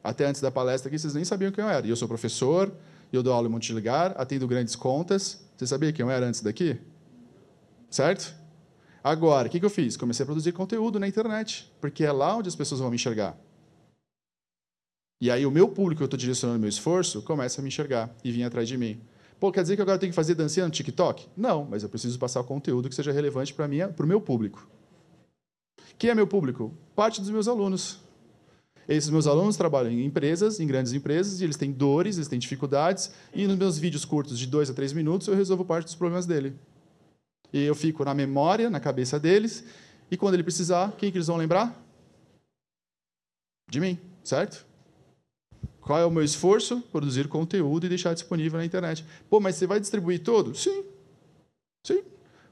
[0.02, 1.84] Até antes da palestra aqui, vocês nem sabiam quem eu era.
[1.84, 2.72] E eu sou professor,
[3.12, 5.44] eu dou aula em Montiligar, atendo grandes contas.
[5.56, 6.78] Você sabia quem eu era antes daqui?
[7.90, 8.32] Certo?
[9.02, 9.96] Agora, o que eu fiz?
[9.96, 13.36] Comecei a produzir conteúdo na internet, porque é lá onde as pessoas vão me enxergar.
[15.20, 18.30] E aí o meu público, eu estou direcionando meu esforço, começa a me enxergar e
[18.30, 19.00] vir atrás de mim.
[19.40, 21.26] Pô, quer dizer que agora eu tenho que fazer dancinha no TikTok?
[21.36, 24.75] Não, mas eu preciso passar conteúdo que seja relevante para o meu público.
[25.98, 26.74] Quem é meu público?
[26.94, 28.00] Parte dos meus alunos.
[28.88, 32.38] Esses meus alunos trabalham em empresas, em grandes empresas, e eles têm dores, eles têm
[32.38, 35.94] dificuldades, e nos meus vídeos curtos de dois a três minutos eu resolvo parte dos
[35.96, 36.54] problemas dele.
[37.52, 39.64] E eu fico na memória, na cabeça deles,
[40.10, 41.82] e quando ele precisar, quem que eles vão lembrar?
[43.68, 44.64] De mim, certo?
[45.80, 46.80] Qual é o meu esforço?
[46.92, 49.04] Produzir conteúdo e deixar disponível na internet.
[49.28, 50.54] Pô, mas você vai distribuir todo?
[50.54, 50.84] Sim.
[51.84, 52.02] Sim.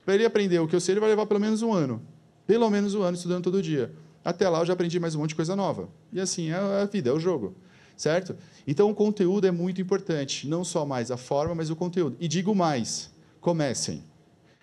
[0.05, 2.03] Para ele aprender o que eu sei, ele vai levar pelo menos um ano.
[2.47, 3.93] Pelo menos um ano estudando todo dia.
[4.25, 5.89] Até lá eu já aprendi mais um monte de coisa nova.
[6.13, 7.55] E assim é a vida, é o jogo.
[7.97, 8.37] Certo?
[8.67, 12.17] Então o conteúdo é muito importante, não só mais a forma, mas o conteúdo.
[12.19, 14.03] E digo mais: comecem.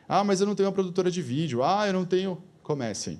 [0.07, 1.63] Ah, mas eu não tenho uma produtora de vídeo.
[1.63, 2.43] Ah, eu não tenho.
[2.61, 3.19] Comecem.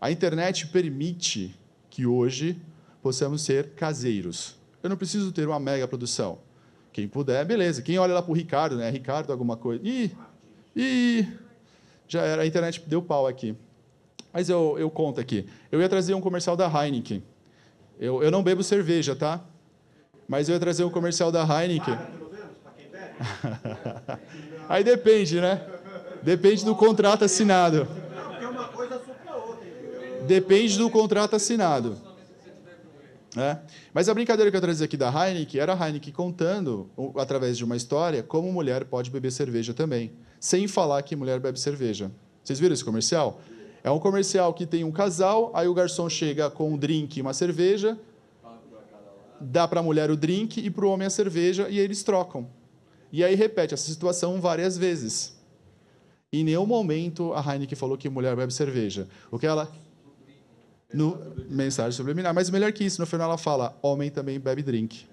[0.00, 2.60] A internet permite que hoje
[3.02, 4.56] possamos ser caseiros.
[4.82, 6.38] Eu não preciso ter uma mega produção.
[6.92, 7.82] Quem puder, beleza.
[7.82, 8.90] Quem olha lá para o Ricardo, né?
[8.90, 9.80] Ricardo, alguma coisa.
[9.86, 10.10] Ih,
[10.74, 11.26] ih,
[12.06, 12.42] já era.
[12.42, 13.56] A internet deu pau aqui.
[14.32, 15.48] Mas eu, eu conto aqui.
[15.72, 17.22] Eu ia trazer um comercial da Heineken.
[17.98, 19.40] Eu, eu não bebo cerveja, tá?
[20.28, 21.96] Mas eu ia trazer um comercial da Heineken.
[24.68, 25.64] Aí depende, né?
[26.22, 27.88] Depende do contrato assinado.
[30.26, 31.96] Depende do contrato assinado.
[33.36, 33.58] É.
[33.92, 37.64] Mas a brincadeira que eu trazer aqui da Heineken era a Heineken contando, através de
[37.64, 42.10] uma história, como mulher pode beber cerveja também, sem falar que mulher bebe cerveja.
[42.42, 43.40] Vocês viram esse comercial?
[43.84, 47.22] É um comercial que tem um casal, aí o garçom chega com um drink e
[47.22, 47.98] uma cerveja,
[49.38, 52.48] dá para a mulher o drink e para o homem a cerveja e eles trocam.
[53.12, 55.36] E aí repete essa situação várias vezes.
[56.32, 59.06] Em nenhum momento a Heineken falou que mulher bebe cerveja.
[59.30, 59.70] O que ela
[60.92, 61.18] no
[61.48, 65.06] mensagem subliminar, mas melhor que isso, no final ela fala: homem também bebe drink.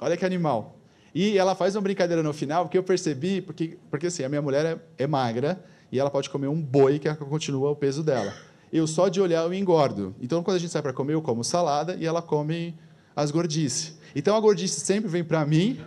[0.00, 0.76] Olha que animal.
[1.14, 4.42] E ela faz uma brincadeira no final que eu percebi, porque, porque assim, a minha
[4.42, 4.66] mulher
[4.98, 8.34] é, é magra e ela pode comer um boi que continua o peso dela.
[8.70, 10.14] Eu só de olhar eu engordo.
[10.20, 12.78] Então, quando a gente sai para comer, eu como salada e ela come
[13.14, 13.96] as gordices.
[14.14, 15.78] Então, a gordice sempre vem para mim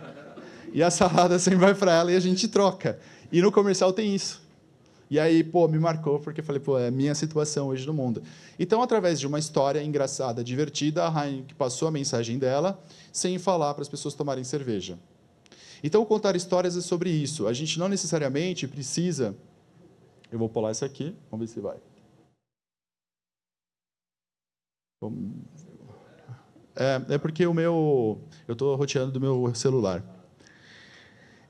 [0.72, 2.98] E a salada sempre vai para ela e a gente troca.
[3.30, 4.42] E no comercial tem isso.
[5.10, 8.22] E aí, pô, me marcou, porque falei, pô, é a minha situação hoje no mundo.
[8.56, 12.80] Então, através de uma história engraçada, divertida, a Heineken passou a mensagem dela,
[13.12, 14.96] sem falar para as pessoas tomarem cerveja.
[15.82, 17.48] Então, contar histórias é sobre isso.
[17.48, 19.36] A gente não necessariamente precisa.
[20.30, 21.78] Eu vou pular isso aqui, vamos ver se vai.
[26.76, 28.20] É, é porque o meu.
[28.46, 30.04] Eu estou roteando do meu celular.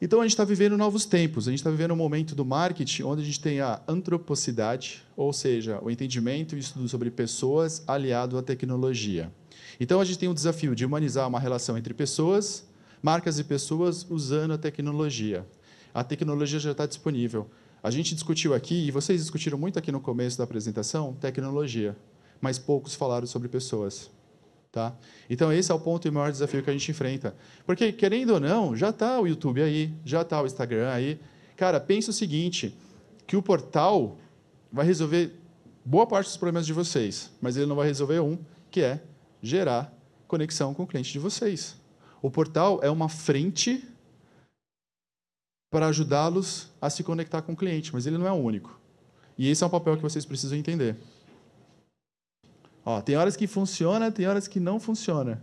[0.03, 3.03] Então a gente está vivendo novos tempos, a gente está vivendo um momento do marketing
[3.03, 7.85] onde a gente tem a antropocidade, ou seja, o entendimento e o estudo sobre pessoas
[7.87, 9.31] aliado à tecnologia.
[9.79, 12.65] Então a gente tem um desafio de humanizar uma relação entre pessoas,
[13.03, 15.47] marcas e pessoas usando a tecnologia.
[15.93, 17.51] A tecnologia já está disponível.
[17.83, 21.95] A gente discutiu aqui, e vocês discutiram muito aqui no começo da apresentação, tecnologia,
[22.41, 24.11] mas poucos falaram sobre pessoas.
[24.73, 24.95] Tá?
[25.29, 27.35] Então, esse é o ponto e o maior desafio que a gente enfrenta.
[27.67, 31.21] Porque, querendo ou não, já está o YouTube aí, já está o Instagram aí.
[31.57, 32.77] Cara, pensa o seguinte,
[33.27, 34.17] que o portal
[34.73, 35.33] vai resolver
[35.85, 38.39] boa parte dos problemas de vocês, mas ele não vai resolver um,
[38.71, 39.03] que é
[39.43, 39.93] gerar
[40.29, 41.77] conexão com o cliente de vocês.
[42.23, 43.85] O portal é uma frente
[45.71, 48.79] para ajudá-los a se conectar com o cliente, mas ele não é o único.
[49.39, 50.97] E esse é um papel que vocês precisam entender.
[52.85, 55.43] Ó, tem horas que funciona, tem horas que não funciona.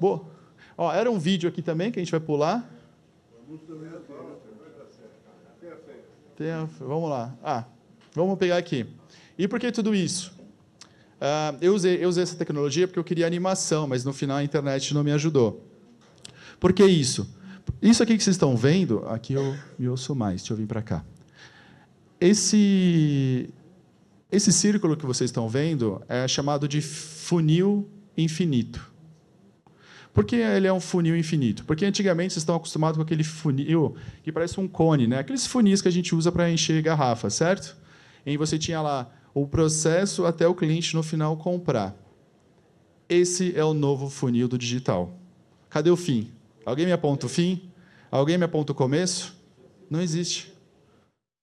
[0.00, 0.26] Bo
[0.78, 2.70] Ó, era um vídeo aqui também que a gente vai pular.
[6.36, 7.34] Tem, vamos lá.
[7.42, 7.64] Ah,
[8.14, 8.86] vamos pegar aqui.
[9.38, 10.34] E por que tudo isso?
[11.16, 14.44] Uh, eu, usei, eu usei essa tecnologia porque eu queria animação, mas no final a
[14.44, 15.64] internet não me ajudou.
[16.60, 17.34] Por que isso?
[17.80, 20.82] Isso aqui que vocês estão vendo, aqui eu me ouço mais, deixa eu vir para
[20.82, 21.04] cá.
[22.20, 23.48] Esse,
[24.30, 28.90] esse círculo que vocês estão vendo é chamado de funil infinito.
[30.12, 31.64] Por que ele é um funil infinito?
[31.64, 35.18] Porque antigamente vocês estão acostumados com aquele funil que parece um cone, né?
[35.18, 37.76] aqueles funis que a gente usa para encher garrafa, certo?
[38.24, 41.94] E você tinha lá o processo até o cliente no final comprar.
[43.08, 45.16] Esse é o novo funil do digital.
[45.68, 46.30] Cadê o fim?
[46.64, 47.70] Alguém me aponta o fim?
[48.10, 49.36] Alguém me aponta o começo?
[49.90, 50.55] Não existe.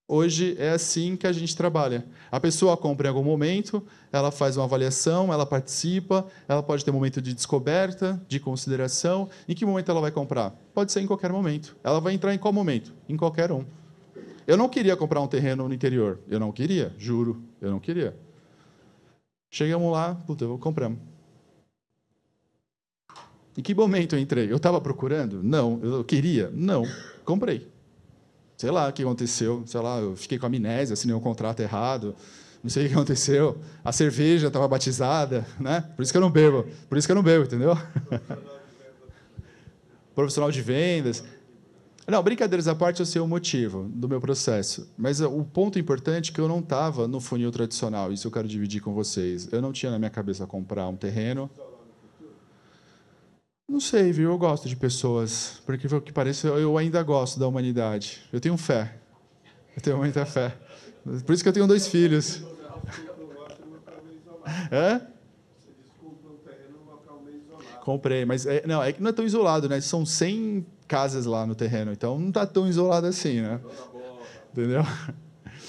[0.06, 2.06] Hoje é assim que a gente trabalha.
[2.30, 6.92] A pessoa compra em algum momento, ela faz uma avaliação, ela participa, ela pode ter
[6.92, 9.30] um momento de descoberta, de consideração.
[9.48, 10.52] Em que momento ela vai comprar?
[10.74, 11.78] Pode ser em qualquer momento.
[11.84, 12.94] Ela vai entrar em qual momento?
[13.08, 13.64] Em qualquer um.
[14.46, 16.20] Eu não queria comprar um terreno no interior.
[16.28, 17.42] Eu não queria, juro.
[17.62, 18.14] Eu não queria.
[19.50, 21.00] Chegamos lá, puta, compramos.
[23.58, 24.52] Em que momento eu entrei?
[24.52, 25.42] Eu estava procurando?
[25.42, 25.80] Não.
[25.82, 26.52] Eu queria?
[26.54, 26.84] Não.
[27.24, 27.73] Comprei.
[28.64, 32.16] Sei lá o que aconteceu, sei lá, eu fiquei com amnésia, assinei um contrato errado,
[32.64, 33.58] não sei o que aconteceu.
[33.84, 35.82] A cerveja estava batizada, né?
[35.98, 37.78] Por isso que eu não bebo, por isso que eu não bebo, entendeu?
[40.16, 41.26] Profissional de vendas.
[42.08, 44.90] Não, brincadeiras à parte, eu sei o motivo do meu processo.
[44.98, 48.14] Mas o ponto importante é que eu não estava no funil tradicional.
[48.14, 49.50] Isso eu quero dividir com vocês.
[49.52, 51.52] Eu não tinha na minha cabeça comprar um terreno
[53.74, 54.30] não sei, viu?
[54.30, 55.60] Eu gosto de pessoas.
[55.66, 58.22] Por incrível que pareça, eu ainda gosto da humanidade.
[58.32, 58.98] Eu tenho fé.
[59.76, 60.56] Eu tenho muita fé.
[61.26, 62.44] Por isso que eu tenho dois filhos.
[64.70, 65.00] É?
[67.82, 69.80] Comprei, mas é, não, é que não é tão isolado, né?
[69.80, 73.62] São 100 casas lá no terreno, então não está tão isolado assim, né?
[74.52, 74.82] Entendeu?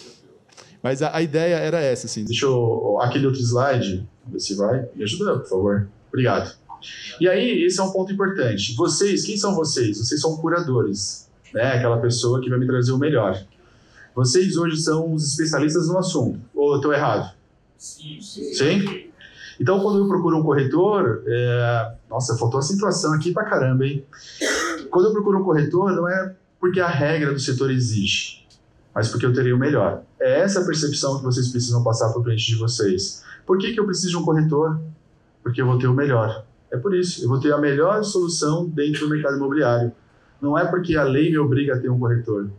[0.83, 2.25] Mas a, a, ideia era essa, assim.
[2.25, 2.99] Deixa eu.
[3.01, 4.89] Aquele outro slide, ver se vai.
[4.97, 5.89] Me ajuda, por favor.
[6.09, 6.57] Obrigado.
[7.21, 8.75] E aí, esse é um ponto importante.
[8.75, 9.99] Vocês, quem são vocês?
[9.99, 11.75] Vocês são curadores, né?
[11.75, 13.39] Aquela pessoa que vai me trazer o melhor.
[14.15, 16.41] Vocês hoje são os especialistas no assunto.
[16.55, 17.35] Ou estou errado?
[17.77, 18.55] Sim, sim.
[18.55, 19.05] Sim?
[19.61, 21.95] Então, quando eu procuro um corretor, é...
[22.09, 24.05] nossa, faltou situação aqui pra caramba, hein?
[24.91, 28.47] Quando eu procuro um corretor, não é porque a regra do setor exige,
[28.95, 30.03] mas porque eu terei o melhor.
[30.19, 33.23] É essa a percepção que vocês precisam passar para o cliente de vocês.
[33.47, 34.81] Por que, que eu preciso de um corretor?
[35.43, 36.45] Porque eu vou ter o melhor.
[36.75, 39.93] É por isso, eu vou ter a melhor solução dentro do mercado imobiliário.
[40.43, 42.51] Não é porque a lei me obriga a ter um corretor.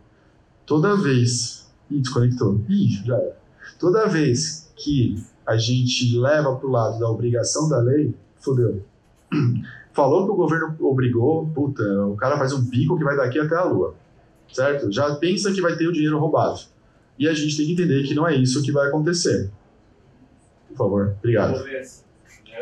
[0.64, 1.70] Toda vez.
[1.90, 2.62] Ih, desconectou.
[2.66, 3.36] Ih, já era.
[3.78, 8.82] Toda vez que a gente leva para o lado da obrigação da lei, fodeu.
[9.92, 13.54] Falou que o governo obrigou, puta, o cara faz um bico que vai daqui até
[13.54, 13.94] a lua.
[14.50, 14.90] Certo?
[14.90, 16.60] Já pensa que vai ter o dinheiro roubado.
[17.18, 19.50] E a gente tem que entender que não é isso que vai acontecer.
[20.68, 21.52] Por favor, obrigado.
[21.52, 22.04] Me convence.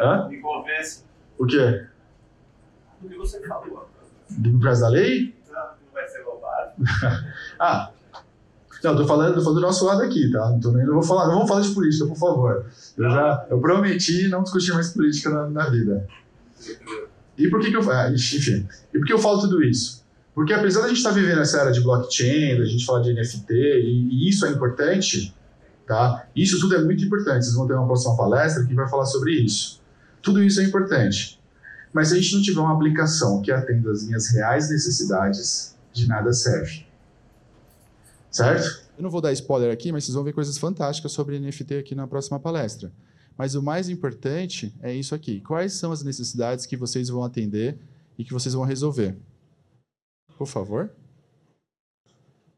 [0.00, 0.28] Hã?
[0.28, 1.04] Me convence.
[1.38, 1.86] O quê?
[3.00, 3.88] Do que você falou.
[4.30, 5.34] Do prazo da lei?
[5.52, 6.72] Não, não vai ser roubado.
[7.58, 7.90] ah,
[8.84, 10.50] não, tô falando, tô falando do nosso lado aqui, tá?
[10.50, 12.66] Não, tô nem, não, vou falar, não vamos falar de política, por favor.
[12.98, 16.06] Eu já eu prometi não discutir mais política na, na vida.
[17.38, 20.04] E por que, que eu ah, enfim, e por que eu falo tudo isso?
[20.34, 23.54] Porque apesar da gente estar vivendo essa era de blockchain, da gente falar de NFT,
[23.54, 25.34] e, e isso é importante,
[25.86, 26.26] tá?
[26.36, 27.44] Isso tudo é muito importante.
[27.44, 29.80] Vocês vão ter uma próxima palestra que vai falar sobre isso.
[30.24, 31.38] Tudo isso é importante.
[31.92, 36.08] Mas se a gente não tiver uma aplicação que atenda às minhas reais necessidades, de
[36.08, 36.84] nada serve.
[38.30, 38.82] Certo?
[38.96, 41.94] Eu não vou dar spoiler aqui, mas vocês vão ver coisas fantásticas sobre NFT aqui
[41.94, 42.92] na próxima palestra.
[43.36, 45.40] Mas o mais importante é isso aqui.
[45.40, 47.78] Quais são as necessidades que vocês vão atender
[48.18, 49.16] e que vocês vão resolver?
[50.36, 50.90] Por favor.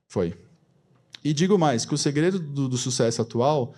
[0.08, 0.34] Foi.
[1.24, 3.74] E digo mais, que o segredo do, do sucesso atual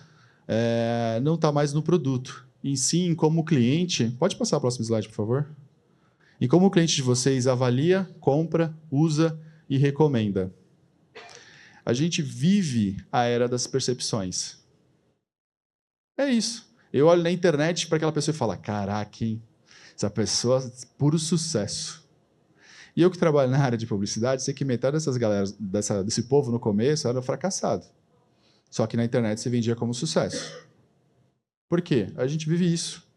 [0.47, 4.09] é, não está mais no produto, em si, como cliente.
[4.19, 5.49] Pode passar a próxima slide, por favor?
[6.39, 10.53] E como o cliente de vocês avalia, compra, usa e recomenda.
[11.85, 14.57] A gente vive a era das percepções.
[16.17, 16.69] É isso.
[16.91, 19.41] Eu olho na internet para aquela pessoa e falo: caraca, hein?
[19.95, 22.07] essa pessoa, puro sucesso.
[22.95, 26.23] E eu que trabalho na área de publicidade, sei que metade dessas galera, dessa, desse
[26.23, 27.85] povo no começo era fracassado.
[28.69, 30.67] Só que na internet se vendia como sucesso.
[31.69, 32.07] Por quê?
[32.17, 33.07] A gente vive isso.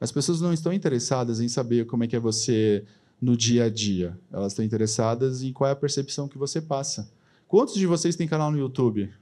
[0.00, 2.82] As pessoas não estão interessadas em saber como é que é você
[3.20, 4.18] no dia a dia.
[4.32, 7.12] Elas estão interessadas em qual é a percepção que você passa.
[7.46, 9.12] Quantos de vocês têm canal no YouTube?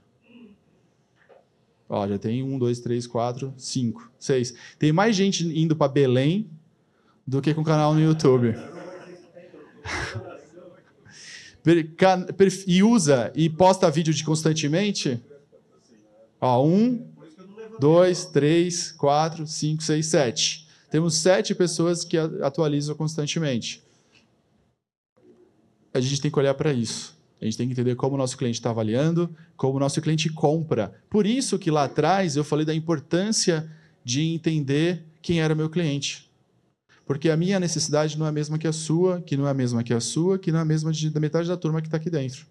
[1.89, 4.53] Ó, já tem um, dois, três, quatro, cinco, seis.
[4.77, 6.49] Tem mais gente indo para Belém
[7.27, 8.55] do que com canal no YouTube.
[12.65, 15.21] e usa e posta vídeo de constantemente?
[16.39, 17.05] Ó, um,
[17.79, 20.67] dois, três, quatro, cinco, seis, sete.
[20.91, 23.83] Temos sete pessoas que atualizam constantemente.
[25.93, 27.17] A gente tem que olhar para isso.
[27.41, 30.29] A gente tem que entender como o nosso cliente está avaliando, como o nosso cliente
[30.29, 30.93] compra.
[31.09, 33.71] Por isso que lá atrás eu falei da importância
[34.03, 36.29] de entender quem era meu cliente.
[37.05, 39.53] Porque a minha necessidade não é a mesma que a sua, que não é a
[39.53, 41.87] mesma que a sua, que não é a mesma de, da metade da turma que
[41.87, 42.45] está aqui dentro.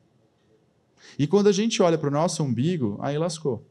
[1.19, 3.65] E quando a gente olha para o nosso umbigo, aí lascou.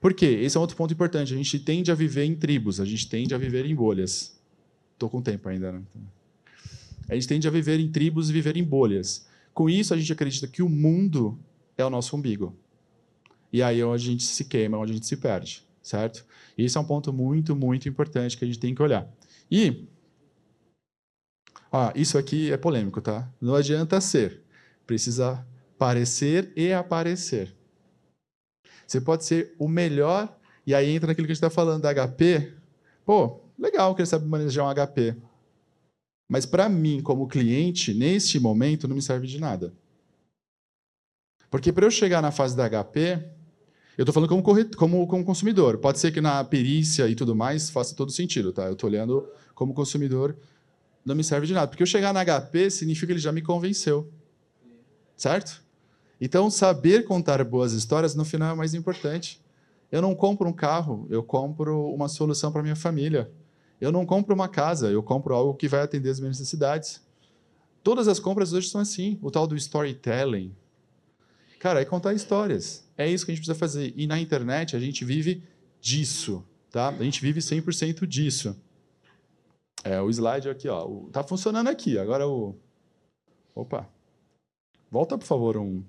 [0.00, 0.26] Por quê?
[0.26, 1.32] Esse é outro ponto importante.
[1.32, 4.38] A gente tende a viver em tribos, a gente tende a viver em bolhas.
[4.92, 5.82] Estou com tempo ainda, né?
[7.08, 9.26] A gente tende a viver em tribos e viver em bolhas.
[9.52, 11.38] Com isso, a gente acredita que o mundo
[11.76, 12.56] é o nosso umbigo.
[13.52, 16.24] E aí é onde a gente se queima, é onde a gente se perde, certo?
[16.56, 19.06] Isso é um ponto muito, muito importante que a gente tem que olhar.
[19.50, 19.86] E
[21.70, 23.30] ah, isso aqui é polêmico, tá?
[23.40, 24.42] Não adianta ser,
[24.86, 25.46] precisa
[25.78, 27.54] parecer e aparecer.
[28.86, 30.34] Você pode ser o melhor,
[30.66, 32.52] e aí entra naquilo que a gente está falando da HP.
[33.04, 35.16] Pô, legal que ele sabe manejar um HP.
[36.28, 39.72] Mas para mim, como cliente, neste momento, não me serve de nada.
[41.50, 43.22] Porque para eu chegar na fase da HP,
[43.98, 44.42] eu estou falando como,
[44.74, 45.76] como, como, consumidor.
[45.76, 48.64] Pode ser que na perícia e tudo mais faça todo sentido, tá?
[48.64, 50.34] Eu estou olhando como consumidor,
[51.04, 51.68] não me serve de nada.
[51.68, 54.10] Porque eu chegar na HP significa que ele já me convenceu.
[55.14, 55.62] Certo?
[56.24, 59.40] Então, saber contar boas histórias no final é mais importante.
[59.90, 63.28] Eu não compro um carro, eu compro uma solução para minha família.
[63.80, 67.02] Eu não compro uma casa, eu compro algo que vai atender as minhas necessidades.
[67.82, 70.54] Todas as compras hoje são assim, o tal do storytelling.
[71.58, 72.88] Cara, é contar histórias.
[72.96, 73.92] É isso que a gente precisa fazer.
[73.96, 75.42] E na internet a gente vive
[75.80, 76.90] disso, tá?
[76.90, 78.56] A gente vive 100% disso.
[79.82, 81.98] É, o slide aqui, ó, tá funcionando aqui.
[81.98, 82.54] Agora o
[83.56, 83.88] Opa.
[84.88, 85.82] Volta, por favor, um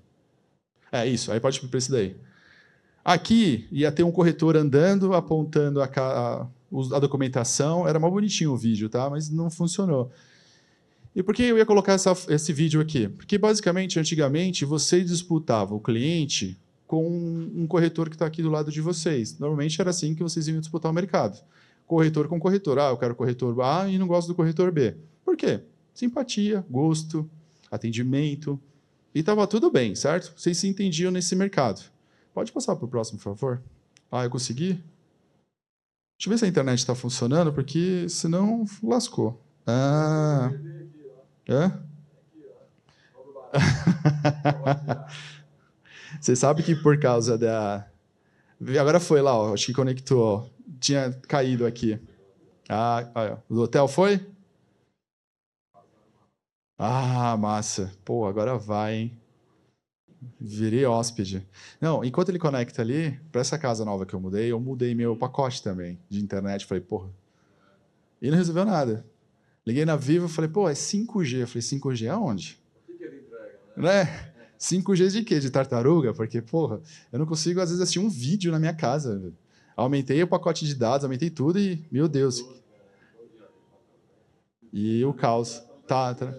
[0.93, 2.15] É isso, aí pode ir para esse daí.
[3.03, 6.47] Aqui ia ter um corretor andando, apontando a, a
[6.91, 9.09] a documentação, era mais bonitinho o vídeo, tá?
[9.09, 10.11] Mas não funcionou.
[11.15, 13.07] E por que eu ia colocar essa, esse vídeo aqui?
[13.07, 18.71] Porque, basicamente, antigamente, você disputava o cliente com um corretor que está aqui do lado
[18.71, 19.37] de vocês.
[19.37, 21.39] Normalmente era assim que vocês iam disputar o mercado.
[21.85, 22.79] Corretor com corretor.
[22.79, 24.95] Ah, eu quero corretor A e não gosto do corretor B.
[25.23, 25.59] Por quê?
[25.93, 27.29] Simpatia, gosto,
[27.69, 28.59] atendimento.
[29.13, 30.33] E estava tudo bem, certo?
[30.35, 31.83] Vocês se entendiam nesse mercado.
[32.33, 33.61] Pode passar para o próximo, por favor?
[34.11, 34.73] Ah, eu consegui?
[36.17, 39.39] Deixa eu ver se a internet está funcionando, porque senão lascou.
[39.67, 40.51] Ah.
[41.47, 41.79] Hã?
[46.19, 47.87] Você sabe que por causa da.
[48.79, 50.23] Agora foi lá, ó, acho que conectou.
[50.23, 50.45] Ó.
[50.79, 51.99] Tinha caído aqui.
[52.67, 53.43] Ah, olha.
[53.49, 54.25] o hotel foi?
[56.77, 57.91] Ah, massa.
[58.03, 59.17] Pô, agora vai, hein?
[60.39, 61.45] Virei hóspede.
[61.79, 65.15] Não, enquanto ele conecta ali, para essa casa nova que eu mudei, eu mudei meu
[65.15, 66.65] pacote também de internet.
[66.65, 67.09] Falei, porra.
[68.21, 69.05] E não resolveu nada.
[69.65, 71.41] Liguei na Vivo e falei, pô, é 5G.
[71.41, 72.59] Eu falei, 5G aonde?
[72.83, 74.03] O que, que ele entrega, né?
[74.03, 74.33] né?
[74.59, 75.39] 5G de quê?
[75.39, 76.13] De tartaruga?
[76.13, 79.33] Porque, porra, eu não consigo, às vezes, assistir um vídeo na minha casa.
[79.75, 82.45] Aumentei o pacote de dados, aumentei tudo e, meu Deus.
[84.71, 85.61] E o caos.
[85.85, 86.33] Tá, tá.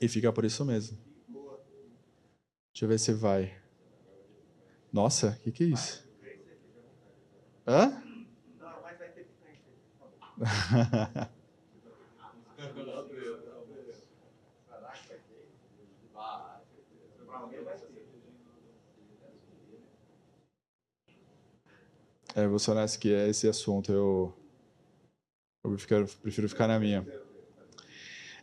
[0.00, 0.98] E fica por isso mesmo.
[2.72, 3.54] Deixa eu ver se vai.
[4.92, 6.04] Nossa, o que, que é isso?
[7.66, 8.02] Hã?
[22.34, 23.92] É, vou ser honesto que é esse assunto.
[23.92, 24.32] Eu,
[25.64, 27.06] eu prefiro, prefiro ficar na minha.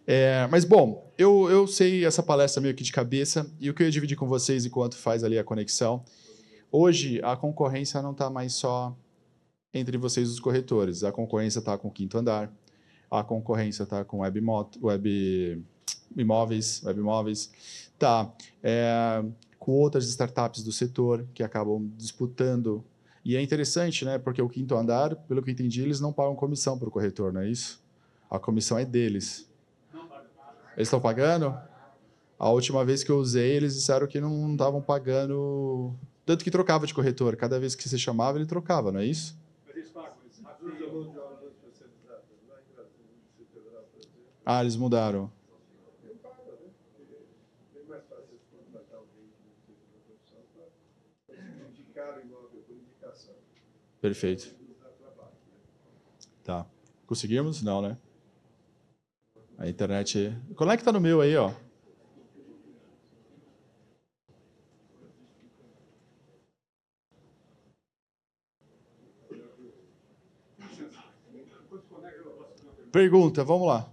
[0.09, 3.83] É, mas, bom, eu, eu sei essa palestra meio que de cabeça e o que
[3.83, 6.01] eu ia dividir com vocês enquanto faz ali a conexão.
[6.71, 8.95] Hoje, a concorrência não está mais só
[9.73, 11.03] entre vocês, os corretores.
[11.03, 12.49] A concorrência está com o quinto andar,
[13.11, 14.41] a concorrência está com web,
[14.81, 15.65] web
[16.15, 17.51] imóveis, web imóveis,
[17.99, 18.33] tá
[18.63, 19.23] é,
[19.59, 22.83] com outras startups do setor que acabam disputando
[23.25, 24.17] e é interessante, né?
[24.17, 27.33] Porque o quinto andar, pelo que eu entendi, eles não pagam comissão para o corretor,
[27.33, 27.83] não é isso?
[28.29, 29.46] A comissão é deles.
[30.77, 31.59] Eles estão pagando?
[32.37, 35.95] A última vez que eu usei, eles disseram que não estavam pagando.
[36.23, 37.35] Tanto que trocava de corretor.
[37.35, 39.35] Cada vez que você chamava, ele trocava, não é isso?
[44.45, 45.31] Ah, eles mudaram.
[53.99, 54.55] Perfeito.
[56.43, 56.67] Tá.
[57.07, 57.63] Conseguimos?
[57.63, 57.97] Não, né?
[59.57, 60.37] A internet.
[60.55, 61.51] Conecta no meu aí, ó.
[72.91, 73.89] Pergunta, vamos lá.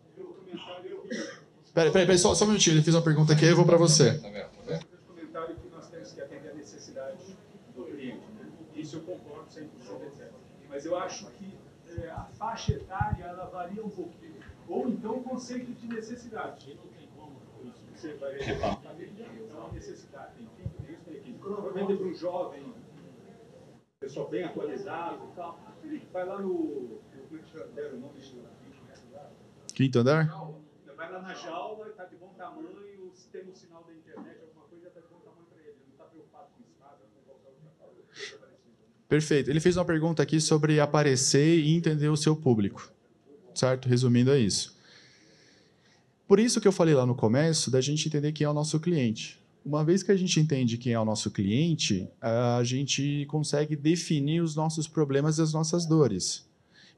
[1.74, 3.76] Peraí, peraí, pera, só, só um minutinho, ele fez uma pergunta aqui, eu vou para
[3.76, 4.18] você.
[4.18, 4.44] Tá vendo?
[4.44, 4.86] Tá vendo?
[5.08, 7.36] comentário que nós temos que atender a necessidade
[7.74, 8.24] do cliente.
[8.38, 8.50] Né?
[8.76, 9.66] Isso eu concordo 100%,
[10.06, 10.30] etc.
[10.68, 11.52] Mas eu acho que
[11.98, 14.23] é, a faixa etária ela varia um pouquinho.
[14.74, 16.72] Ou então o conceito de necessidade.
[16.72, 17.84] E não tem como isso.
[17.94, 20.48] Você vai então, necessidade.
[21.08, 22.74] Enfim, provavelmente para um jovem,
[24.00, 27.00] pessoal bem atualizado e tal, ele vai lá no.
[27.28, 28.20] Como é que deram o nome
[29.72, 30.26] Quinto andar?
[30.96, 34.66] Vai lá na jaula, está de bom tamanho, se tem um sinal da internet, alguma
[34.66, 35.70] coisa, está de bom tamanho para ele.
[35.70, 38.54] Ele não está preocupado com estado, com qualquer outra coisa.
[39.08, 39.50] Perfeito.
[39.50, 42.92] Ele fez uma pergunta aqui sobre aparecer e entender o seu público.
[43.54, 43.88] Certo?
[43.88, 44.74] Resumindo, é isso.
[46.26, 48.80] Por isso que eu falei lá no começo da gente entender quem é o nosso
[48.80, 49.38] cliente.
[49.64, 54.42] Uma vez que a gente entende quem é o nosso cliente, a gente consegue definir
[54.42, 56.46] os nossos problemas e as nossas dores.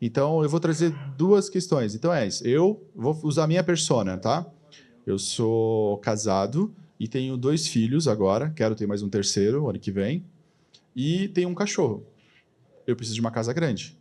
[0.00, 1.94] Então, eu vou trazer duas questões.
[1.94, 2.46] Então, é isso.
[2.46, 4.46] Eu vou usar a minha persona, tá?
[5.06, 8.50] Eu sou casado e tenho dois filhos agora.
[8.50, 10.24] Quero ter mais um terceiro ano que vem
[10.94, 12.04] e tenho um cachorro.
[12.86, 13.96] Eu preciso de uma casa grande.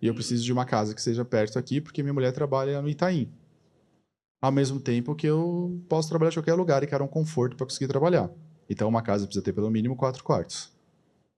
[0.00, 2.88] E eu preciso de uma casa que seja perto aqui, porque minha mulher trabalha no
[2.88, 3.32] Itaim.
[4.40, 7.66] Ao mesmo tempo que eu posso trabalhar em qualquer lugar e quero um conforto para
[7.66, 8.30] conseguir trabalhar.
[8.70, 10.70] Então, uma casa precisa ter pelo mínimo quatro quartos.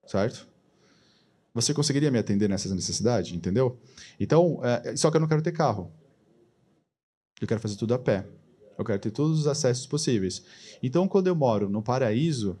[0.05, 0.47] Certo?
[1.53, 3.79] Você conseguiria me atender nessas necessidades, entendeu?
[4.19, 5.91] Então, é, só que eu não quero ter carro.
[7.41, 8.25] Eu quero fazer tudo a pé.
[8.77, 10.43] Eu quero ter todos os acessos possíveis.
[10.81, 12.57] Então, quando eu moro no paraíso,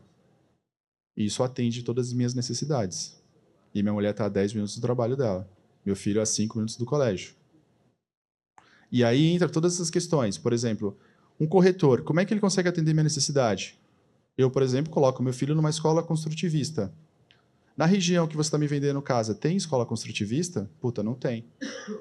[1.15, 3.21] isso atende todas as minhas necessidades.
[3.73, 5.47] E minha mulher está a 10 minutos do trabalho dela.
[5.85, 7.33] Meu filho a 5 minutos do colégio.
[8.91, 10.37] E aí entra todas essas questões.
[10.37, 10.97] Por exemplo,
[11.39, 13.79] um corretor, como é que ele consegue atender minha necessidade?
[14.37, 16.93] Eu, por exemplo, coloco meu filho numa escola construtivista.
[17.75, 20.69] Na região que você está me vendendo casa, tem escola construtivista?
[20.79, 21.45] Puta, não tem.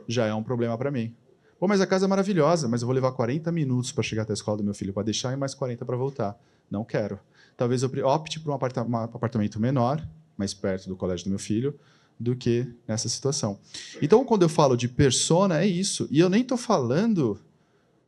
[0.06, 1.14] Já é um problema para mim.
[1.58, 4.32] Pô, mas a casa é maravilhosa, mas eu vou levar 40 minutos para chegar até
[4.32, 6.38] a escola do meu filho, para deixar e mais 40 para voltar.
[6.70, 7.18] Não quero
[7.60, 10.02] talvez eu opte por um apartamento menor,
[10.34, 11.78] mais perto do colégio do meu filho,
[12.20, 13.58] do que nessa situação.
[14.02, 16.06] Então, quando eu falo de persona, é isso.
[16.10, 17.40] E eu nem estou falando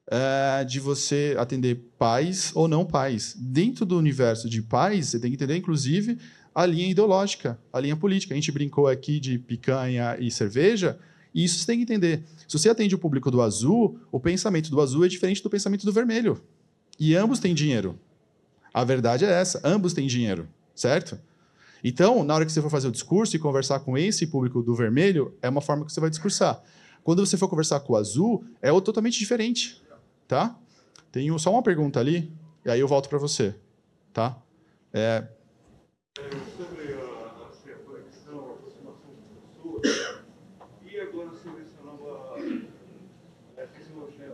[0.07, 3.35] é, de você atender pais ou não pais.
[3.39, 6.19] Dentro do universo de pais, você tem que entender, inclusive,
[6.55, 8.35] a linha ideológica, a linha política.
[8.35, 10.99] A gente brincou aqui de picanha e cerveja,
[11.35, 12.23] e isso você tem que entender.
[12.47, 15.87] Se você atende o público do azul, o pensamento do azul é diferente do pensamento
[15.87, 16.39] do vermelho.
[17.01, 17.99] E ambos têm dinheiro.
[18.75, 21.19] A verdade é essa: ambos têm dinheiro, certo?
[21.83, 24.75] Então, na hora que você for fazer o discurso e conversar com esse público do
[24.75, 26.63] vermelho, é uma forma que você vai discursar.
[27.03, 29.83] Quando você for conversar com o azul, é totalmente diferente,
[30.29, 30.57] tá?
[31.11, 32.33] Tenho só uma pergunta ali,
[32.65, 33.55] e aí eu volto para você,
[34.13, 34.39] tá?
[34.93, 35.27] É...
[36.57, 39.11] Sobre a, conexão, a aproximação
[39.61, 39.81] com
[40.87, 41.31] e agora
[43.77, 44.33] fisiologia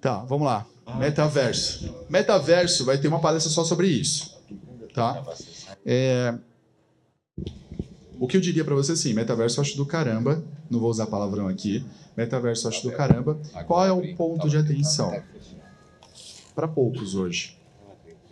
[0.00, 0.66] Tá, vamos lá.
[0.98, 2.04] Metaverso.
[2.10, 4.33] Metaverso vai ter uma palestra só sobre isso.
[4.94, 5.22] Tá?
[5.84, 6.38] É,
[8.18, 11.06] O que eu diria para você assim, metaverso eu acho do caramba, não vou usar
[11.06, 11.84] palavrão aqui,
[12.16, 13.38] metaverso eu acho do caramba.
[13.66, 15.20] Qual é o ponto de atenção?
[16.54, 17.58] Para poucos hoje.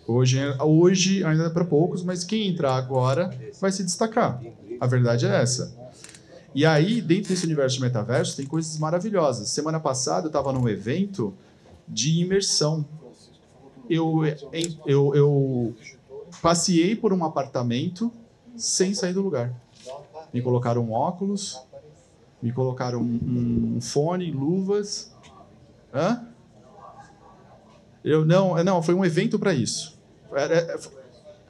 [0.06, 4.40] Hoje, hoje ainda é para poucos, mas quem entrar agora vai se destacar.
[4.80, 5.76] A verdade é essa.
[6.54, 9.48] E aí, dentro desse universo de metaverso, tem coisas maravilhosas.
[9.48, 11.34] Semana passada eu estava num evento
[11.88, 12.84] de imersão.
[13.88, 14.20] Eu,
[14.86, 15.74] eu, eu
[16.40, 18.12] passeei por um apartamento
[18.56, 19.52] sem sair do lugar.
[20.32, 21.60] Me colocaram um óculos,
[22.40, 25.14] me colocaram um, um fone, luvas.
[25.92, 26.26] Hã?
[28.04, 29.96] Eu não, não, foi um evento para isso.
[30.32, 30.80] Era,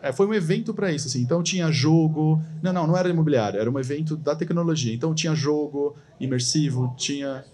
[0.03, 1.23] é, foi um evento para isso, assim.
[1.23, 2.43] Então tinha jogo.
[2.61, 4.93] Não, não, não era imobiliário, era um evento da tecnologia.
[4.93, 7.45] Então tinha jogo imersivo, tinha.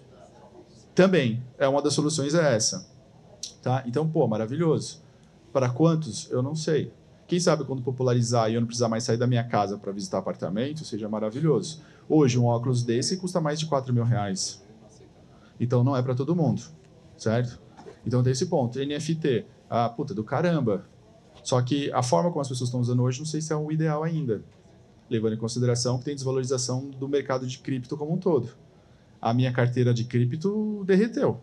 [0.94, 2.88] Também, é uma das soluções é essa.
[3.62, 3.84] Tá?
[3.86, 5.00] Então, pô, maravilhoso.
[5.52, 6.28] Para quantos?
[6.30, 6.90] Eu não sei.
[7.28, 10.16] Quem sabe quando popularizar e eu não precisar mais sair da minha casa para visitar
[10.16, 11.82] apartamento, seja maravilhoso.
[12.08, 14.64] Hoje, um óculos desse custa mais de 4 mil reais.
[15.60, 16.62] Então, não é para todo mundo,
[17.18, 17.60] certo?
[18.06, 18.78] Então, tem esse ponto.
[18.78, 20.86] NFT, ah, puta, do caramba.
[21.44, 23.70] Só que a forma como as pessoas estão usando hoje, não sei se é o
[23.70, 24.42] ideal ainda,
[25.10, 28.48] levando em consideração que tem desvalorização do mercado de cripto como um todo.
[29.20, 31.42] A minha carteira de cripto derreteu.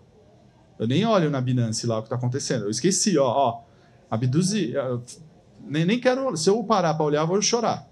[0.79, 2.63] Eu nem olho na Binance lá o que está acontecendo.
[2.63, 3.63] Eu esqueci, ó, ó
[4.09, 4.73] abduzi.
[5.65, 6.35] Nem, nem quero.
[6.37, 7.87] Se eu parar para olhar, vou chorar.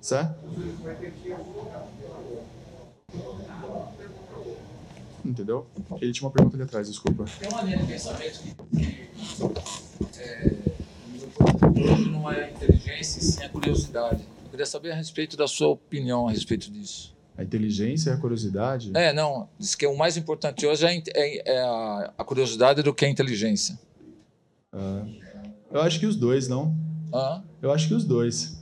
[0.00, 0.34] Certo?
[5.24, 5.66] Entendeu?
[6.00, 7.24] Ele tinha uma pergunta ali atrás, desculpa.
[7.40, 8.54] Tem uma linha de pensamento que
[10.18, 10.50] é,
[12.10, 14.22] não é a inteligência, sim a curiosidade.
[14.44, 17.14] Eu queria saber a respeito da sua opinião a respeito disso.
[17.36, 18.92] A inteligência e a curiosidade?
[18.94, 19.48] É, não.
[19.58, 23.08] Diz que o mais importante hoje é, é, é a, a, curiosidade do que a
[23.08, 23.78] inteligência.
[24.72, 25.04] Ah,
[25.74, 26.74] eu acho que os dois, não?
[27.12, 27.42] Ah.
[27.60, 28.56] Eu acho que os dois.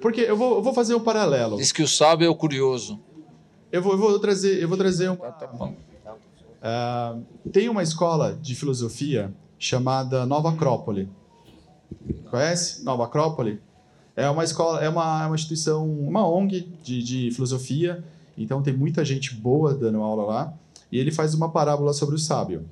[0.00, 1.56] Porque eu vou, eu vou fazer um paralelo.
[1.56, 3.00] Diz que o sábio é o curioso.
[3.70, 5.16] Eu vou, eu vou trazer, eu vou trazer um.
[5.16, 5.72] Tá, tá.
[6.58, 11.08] Uh, tem uma escola de filosofia chamada Nova Acrópole.
[12.30, 12.84] Conhece?
[12.84, 13.60] Nova Acrópole?
[14.16, 18.04] É uma escola, é uma, é uma instituição, uma ONG de, de filosofia.
[18.36, 20.54] Então tem muita gente boa dando aula lá.
[20.90, 22.68] E ele faz uma parábola sobre o sábio.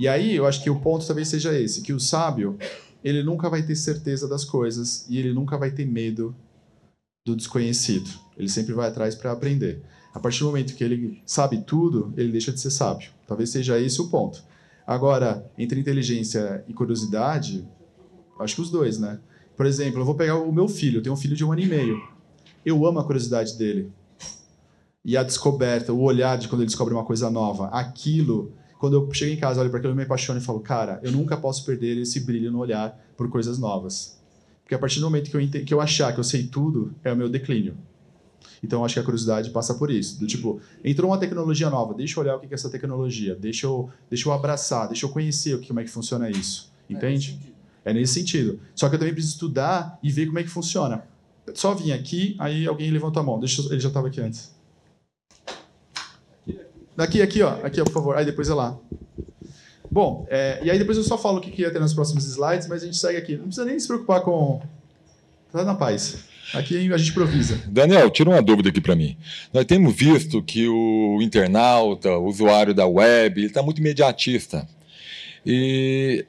[0.00, 2.56] E aí eu acho que o ponto talvez seja esse, que o sábio
[3.04, 6.34] ele nunca vai ter certeza das coisas e ele nunca vai ter medo
[7.22, 8.08] do desconhecido.
[8.34, 9.82] Ele sempre vai atrás para aprender.
[10.14, 13.10] A partir do momento que ele sabe tudo, ele deixa de ser sábio.
[13.26, 14.42] Talvez seja esse o ponto.
[14.86, 17.68] Agora, entre inteligência e curiosidade,
[18.40, 19.20] acho que os dois, né?
[19.54, 21.60] Por exemplo, eu vou pegar o meu filho, eu tenho um filho de um ano
[21.60, 22.02] e meio.
[22.64, 23.92] Eu amo a curiosidade dele.
[25.04, 27.66] E a descoberta, o olhar de quando ele descobre uma coisa nova.
[27.66, 30.98] Aquilo, quando eu chego em casa, olho para aquilo, eu me apaixono e falo, cara,
[31.02, 34.18] eu nunca posso perder esse brilho no olhar por coisas novas.
[34.62, 37.12] Porque a partir do momento que eu, que eu achar que eu sei tudo, é
[37.12, 37.76] o meu declínio.
[38.64, 40.18] Então, acho que a curiosidade passa por isso.
[40.18, 43.66] Do tipo, entrou uma tecnologia nova, deixa eu olhar o que é essa tecnologia, deixa
[43.66, 46.72] eu, deixa eu abraçar, deixa eu conhecer o que, como é que funciona isso.
[46.88, 47.38] É Entende?
[47.84, 48.60] É nesse sentido.
[48.74, 51.04] Só que eu também preciso estudar e ver como é que funciona.
[51.52, 53.38] Só vim aqui, aí alguém levantou a mão.
[53.38, 54.58] Deixa ele já estava aqui antes.
[57.00, 57.54] Daqui, aqui, ó.
[57.64, 58.16] Aqui, ó, por favor.
[58.18, 58.76] Aí depois é lá.
[59.90, 62.26] Bom, é, e aí depois eu só falo o que, que ia ter nos próximos
[62.26, 63.36] slides, mas a gente segue aqui.
[63.38, 64.60] Não precisa nem se preocupar com...
[65.50, 66.18] Tá na paz.
[66.52, 67.58] Aqui a gente improvisa.
[67.66, 69.16] Daniel, tira uma dúvida aqui para mim.
[69.50, 74.68] Nós temos visto que o internauta, o usuário da web, está muito imediatista.
[75.44, 76.26] E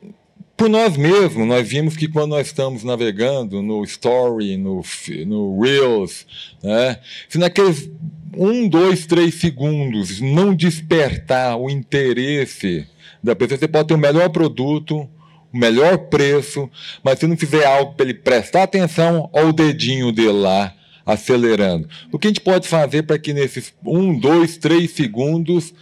[0.55, 4.81] por nós mesmos, nós vimos que quando nós estamos navegando no Story, no,
[5.27, 6.25] no Reels,
[6.63, 6.97] né,
[7.27, 7.89] se naqueles
[8.35, 12.87] um, dois, três segundos não despertar o interesse
[13.21, 15.07] da pessoa, você pode ter o melhor produto,
[15.53, 16.69] o melhor preço,
[17.03, 20.73] mas se não fizer algo para ele prestar atenção, olha o dedinho dele lá
[21.05, 21.89] acelerando.
[22.11, 25.73] O que a gente pode fazer para que nesses um, dois, três segundos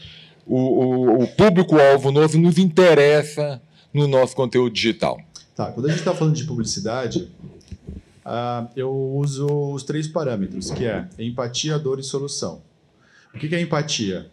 [0.45, 3.61] o, o, o público-alvo novo nos interessa
[3.93, 5.19] no nosso conteúdo digital?
[5.55, 7.29] Tá, quando a gente está falando de publicidade,
[8.29, 12.61] uh, eu uso os três parâmetros, que é empatia, dor e solução.
[13.33, 14.29] O que, que é empatia?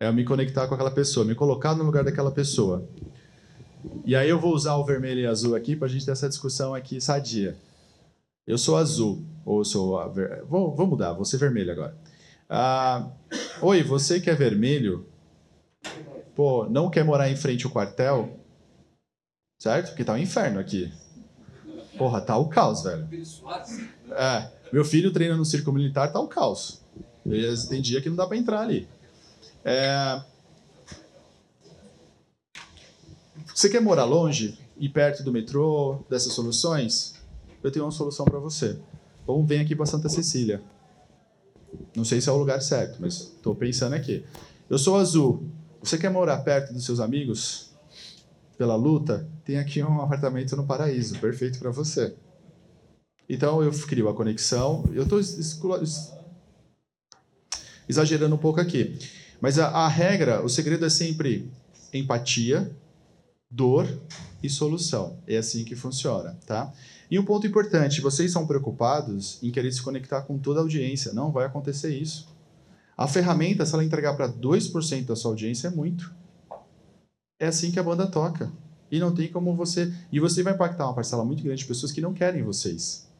[0.00, 2.86] É eu me conectar com aquela pessoa, me colocar no lugar daquela pessoa.
[4.04, 6.28] E aí eu vou usar o vermelho e azul aqui para a gente ter essa
[6.28, 7.56] discussão aqui sadia.
[8.46, 10.12] Eu sou azul, ou sou...
[10.12, 10.42] Ver...
[10.44, 11.96] Vou, vou mudar, vou ser vermelho agora.
[12.48, 13.08] Ah,
[13.60, 15.06] Oi, você que é vermelho,
[16.34, 18.40] pô, não quer morar em frente ao quartel?
[19.56, 19.90] Certo?
[19.90, 20.92] Porque tá um inferno aqui.
[22.02, 23.08] Porra, tá o caos, velho.
[24.10, 26.82] É, meu filho treina no circo militar, tá o caos.
[27.68, 28.88] Tem dia que não dá para entrar ali.
[29.64, 30.20] É,
[33.54, 37.14] Você quer morar longe e perto do metrô, dessas soluções?
[37.62, 38.80] Eu tenho uma solução para você.
[39.24, 40.60] ou vem aqui para Santa Cecília.
[41.94, 44.24] Não sei se é o lugar certo, mas estou pensando aqui.
[44.68, 45.44] Eu sou azul.
[45.80, 47.70] Você quer morar perto dos seus amigos?
[48.58, 49.28] Pela luta?
[49.52, 52.14] Tem aqui um apartamento no paraíso, perfeito para você.
[53.28, 54.82] Então eu crio a conexão.
[54.94, 55.20] Eu estou
[57.86, 58.98] exagerando um pouco aqui.
[59.42, 61.52] Mas a, a regra, o segredo é sempre
[61.92, 62.74] empatia,
[63.50, 63.86] dor
[64.42, 65.18] e solução.
[65.26, 66.72] É assim que funciona, tá?
[67.10, 71.12] E um ponto importante, vocês são preocupados em querer se conectar com toda a audiência.
[71.12, 72.26] Não vai acontecer isso.
[72.96, 76.10] A ferramenta, se ela entregar para 2% da sua audiência, é muito.
[77.38, 78.50] É assim que a banda toca.
[78.92, 79.90] E não tem como você.
[80.12, 83.10] E você vai impactar uma parcela muito grande de pessoas que não querem vocês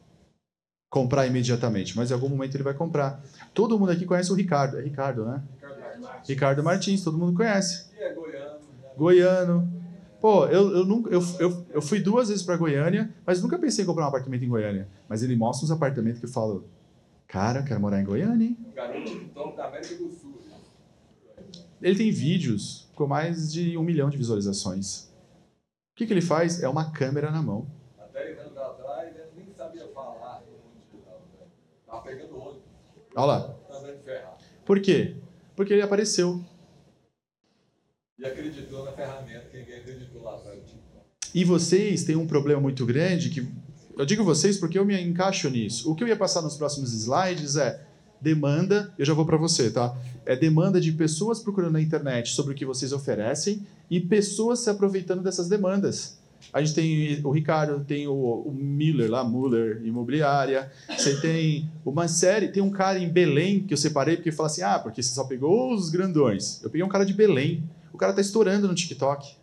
[0.87, 3.19] comprar imediatamente, mas em algum momento ele vai comprar.
[3.51, 4.77] Todo mundo aqui conhece o Ricardo.
[4.77, 5.41] É Ricardo, né?
[5.55, 7.87] Ricardo Martins, Ricardo Martins todo mundo conhece.
[7.97, 8.59] É goiano.
[8.95, 9.83] Goiano.
[10.21, 13.83] Pô, eu, eu, nunca, eu, eu, eu fui duas vezes para Goiânia, mas nunca pensei
[13.83, 14.87] em comprar um apartamento em Goiânia.
[15.09, 16.65] Mas ele mostra uns apartamentos que eu falo,
[17.27, 18.57] cara, eu quero morar em Goiânia, hein?
[18.75, 20.39] garoto da América do Sul.
[21.81, 25.11] Ele tem vídeos com mais de um milhão de visualizações.
[25.93, 26.63] O que, que ele faz?
[26.63, 27.67] É uma câmera na mão.
[27.99, 31.45] Até anos atrás, ele nem sabia falar né?
[31.85, 32.63] Tava pegando olho.
[33.15, 33.55] Olha lá.
[34.65, 35.15] Por quê?
[35.55, 36.43] Porque ele apareceu.
[38.17, 40.63] E acreditou na ferramenta, quem acreditou lá atrás
[41.33, 43.47] E vocês têm um problema muito grande que
[43.95, 45.91] eu digo vocês porque eu me encaixo nisso.
[45.91, 47.85] O que eu ia passar nos próximos slides é
[48.23, 49.95] demanda, eu já vou para você, tá?
[50.25, 54.69] É demanda de pessoas procurando na internet sobre o que vocês oferecem e pessoas se
[54.69, 56.17] aproveitando dessas demandas.
[56.51, 60.71] A gente tem o Ricardo, tem o, o Miller lá, Muller Imobiliária.
[60.89, 64.61] Você tem uma série, tem um cara em Belém que eu separei porque fala assim:
[64.61, 66.61] ah, porque você só pegou os grandões.
[66.63, 67.63] Eu peguei um cara de Belém.
[67.91, 69.35] O cara tá estourando no TikTok.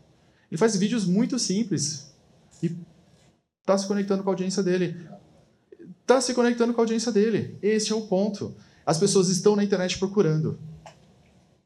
[0.50, 2.12] Ele faz vídeos muito simples
[2.62, 2.74] e
[3.64, 4.96] tá se conectando com a audiência dele.
[6.06, 7.56] Tá se conectando com a audiência dele.
[7.62, 8.54] Esse é o ponto.
[8.90, 10.58] As pessoas estão na internet procurando.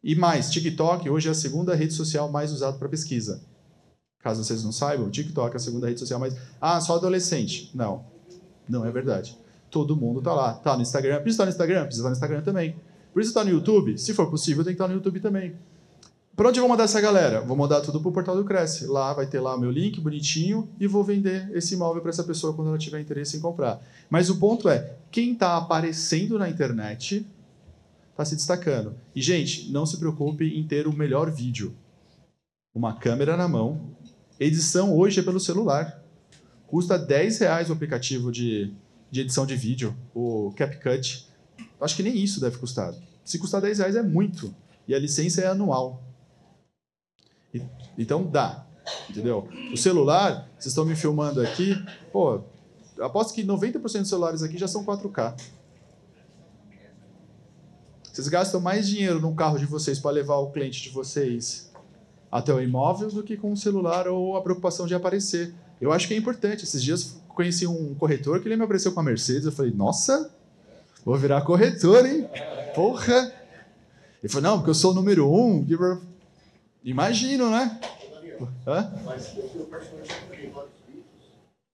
[0.02, 3.40] E mais, TikTok hoje é a segunda rede social mais usada para pesquisa.
[4.18, 6.36] Caso vocês não saibam, TikTok é a segunda rede social mais.
[6.60, 7.70] Ah, só adolescente.
[7.74, 8.04] Não.
[8.68, 9.38] Não é verdade.
[9.70, 10.52] Todo mundo tá lá.
[10.52, 11.22] Tá no Instagram.
[11.22, 11.86] Precisa estar no Instagram?
[11.86, 12.76] Precisa estar no Instagram também.
[13.14, 13.96] Precisa estar no YouTube?
[13.96, 15.56] Se for possível, tem que estar no YouTube também.
[16.36, 17.40] Para onde eu vou mandar essa galera?
[17.42, 18.86] Vou mandar tudo para o portal do Cresce.
[18.86, 22.24] Lá vai ter lá o meu link bonitinho e vou vender esse imóvel para essa
[22.24, 23.80] pessoa quando ela tiver interesse em comprar.
[24.10, 27.24] Mas o ponto é, quem está aparecendo na internet
[28.10, 28.96] está se destacando.
[29.14, 31.72] E, gente, não se preocupe em ter o melhor vídeo.
[32.74, 33.96] Uma câmera na mão.
[34.40, 36.02] Edição hoje é pelo celular.
[36.66, 38.74] Custa 10 reais o aplicativo de,
[39.08, 41.28] de edição de vídeo, o CapCut.
[41.80, 42.92] Acho que nem isso deve custar.
[43.24, 44.52] Se custar 10 reais é muito.
[44.88, 46.02] E a licença é anual.
[47.98, 48.66] Então dá,
[49.08, 49.48] entendeu?
[49.72, 51.74] O celular, vocês estão me filmando aqui,
[52.12, 52.40] pô,
[53.00, 55.34] aposto que 90% dos celulares aqui já são 4K.
[58.12, 61.72] Vocês gastam mais dinheiro no carro de vocês para levar o cliente de vocês
[62.30, 65.52] até o imóvel do que com o celular ou a preocupação de aparecer.
[65.80, 66.64] Eu acho que é importante.
[66.64, 69.46] Esses dias conheci um corretor que ele me apareceu com a Mercedes.
[69.46, 70.32] Eu falei, nossa,
[71.04, 72.28] vou virar corretor, hein?
[72.74, 73.32] Porra!
[74.22, 75.64] Ele falou, não, porque eu sou o número um.
[76.84, 77.80] Imagino, né?
[78.66, 78.92] Hã?
[79.06, 81.06] Mas eu, particularmente vários vídeos,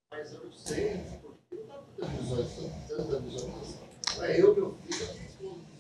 [0.09, 1.67] mas eu não sei porque não
[1.99, 3.81] dá visualização, tanta visualização.
[4.21, 5.21] É eu, meu filho.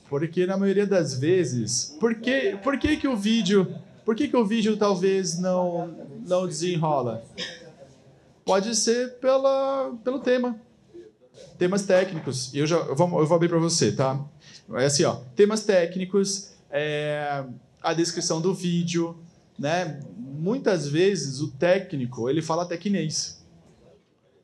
[0.08, 3.72] Porque na maioria das vezes, por que, por que, que o vídeo,
[4.04, 5.86] por que, que o vídeo talvez não
[6.26, 7.24] não desenrola?
[8.44, 10.60] Pode ser pela, pelo tema.
[11.56, 12.52] Temas técnicos.
[12.52, 14.18] Eu já eu vou, eu vou abrir para você, tá?
[14.72, 15.20] É assim, ó.
[15.36, 17.44] Temas técnicos, é,
[17.82, 19.18] a descrição do vídeo,
[19.58, 20.00] né?
[20.16, 23.44] Muitas vezes o técnico, ele fala tecnês.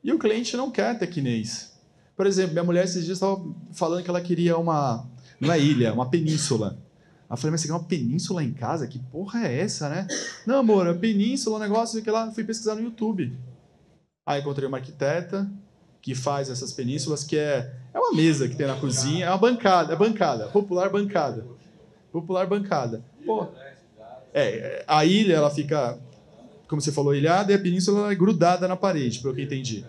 [0.03, 1.77] E o cliente não quer tecnês.
[2.15, 5.07] Por exemplo, minha mulher esses dias estava falando que ela queria uma,
[5.39, 6.77] uma ilha, uma península.
[7.29, 8.87] Eu falei, mas você quer uma península em casa?
[8.87, 10.07] Que porra é essa, né?
[10.45, 13.37] Não, amor, a península, um negócio que lá fui pesquisar no YouTube.
[14.25, 15.49] Aí encontrei uma arquiteta
[16.01, 19.37] que faz essas penínsulas, que é, é uma mesa que tem na cozinha, é uma
[19.37, 21.45] bancada, é bancada, popular bancada.
[22.11, 23.03] Popular bancada.
[23.27, 23.45] Pô,
[24.33, 25.99] é, a ilha, ela fica,
[26.69, 29.85] como você falou, ilhada, e a península é grudada na parede, pelo que eu entendi.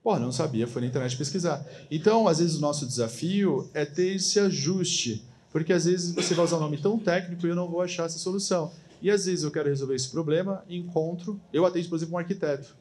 [0.00, 1.66] Pô, não sabia, foi na internet pesquisar.
[1.90, 6.44] Então, às vezes, o nosso desafio é ter esse ajuste, porque às vezes você vai
[6.44, 8.70] usar um nome tão técnico e eu não vou achar essa solução.
[9.02, 12.76] E às vezes eu quero resolver esse problema, encontro, eu atendo, por exemplo, um arquiteto.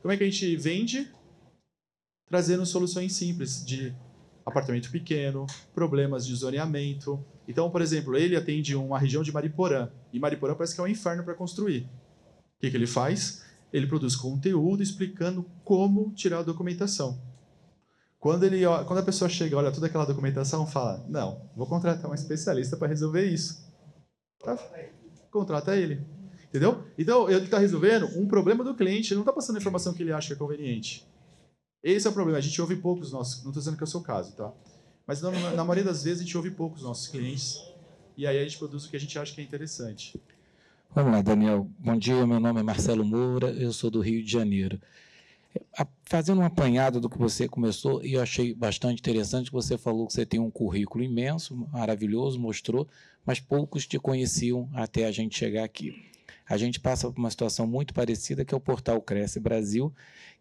[0.00, 1.10] Como é que a gente vende?
[2.28, 3.92] Trazendo soluções simples de
[4.48, 7.24] apartamento pequeno, problemas de zoneamento.
[7.46, 10.88] Então, por exemplo, ele atende uma região de Mariporã, e Mariporã parece que é um
[10.88, 11.82] inferno para construir.
[12.56, 13.44] O que, que ele faz?
[13.72, 17.20] Ele produz conteúdo explicando como tirar a documentação.
[18.18, 22.14] Quando, ele, quando a pessoa chega, olha toda aquela documentação, fala: Não, vou contratar um
[22.14, 23.64] especialista para resolver isso.
[24.42, 24.58] Tá?
[25.30, 26.04] Contrata ele.
[26.48, 26.84] Entendeu?
[26.98, 30.02] Então, ele está resolvendo um problema do cliente, ele não está passando a informação que
[30.02, 31.07] ele acha que é conveniente.
[31.90, 32.38] Esse é o problema.
[32.38, 33.42] A gente ouve poucos nossos.
[33.42, 34.52] Não estou dizendo que é o seu caso, tá?
[35.06, 37.62] Mas na, na maioria das vezes a gente ouve poucos nossos clientes.
[38.14, 40.20] E aí a gente produz o que a gente acha que é interessante.
[40.94, 41.66] Vamos lá, Daniel.
[41.78, 44.78] Bom dia, meu nome é Marcelo Moura, eu sou do Rio de Janeiro.
[46.04, 50.12] Fazendo um apanhado do que você começou, e eu achei bastante interessante, você falou que
[50.12, 52.86] você tem um currículo imenso, maravilhoso, mostrou,
[53.24, 55.94] mas poucos te conheciam até a gente chegar aqui.
[56.48, 59.92] A gente passa por uma situação muito parecida, que é o portal Cresce Brasil,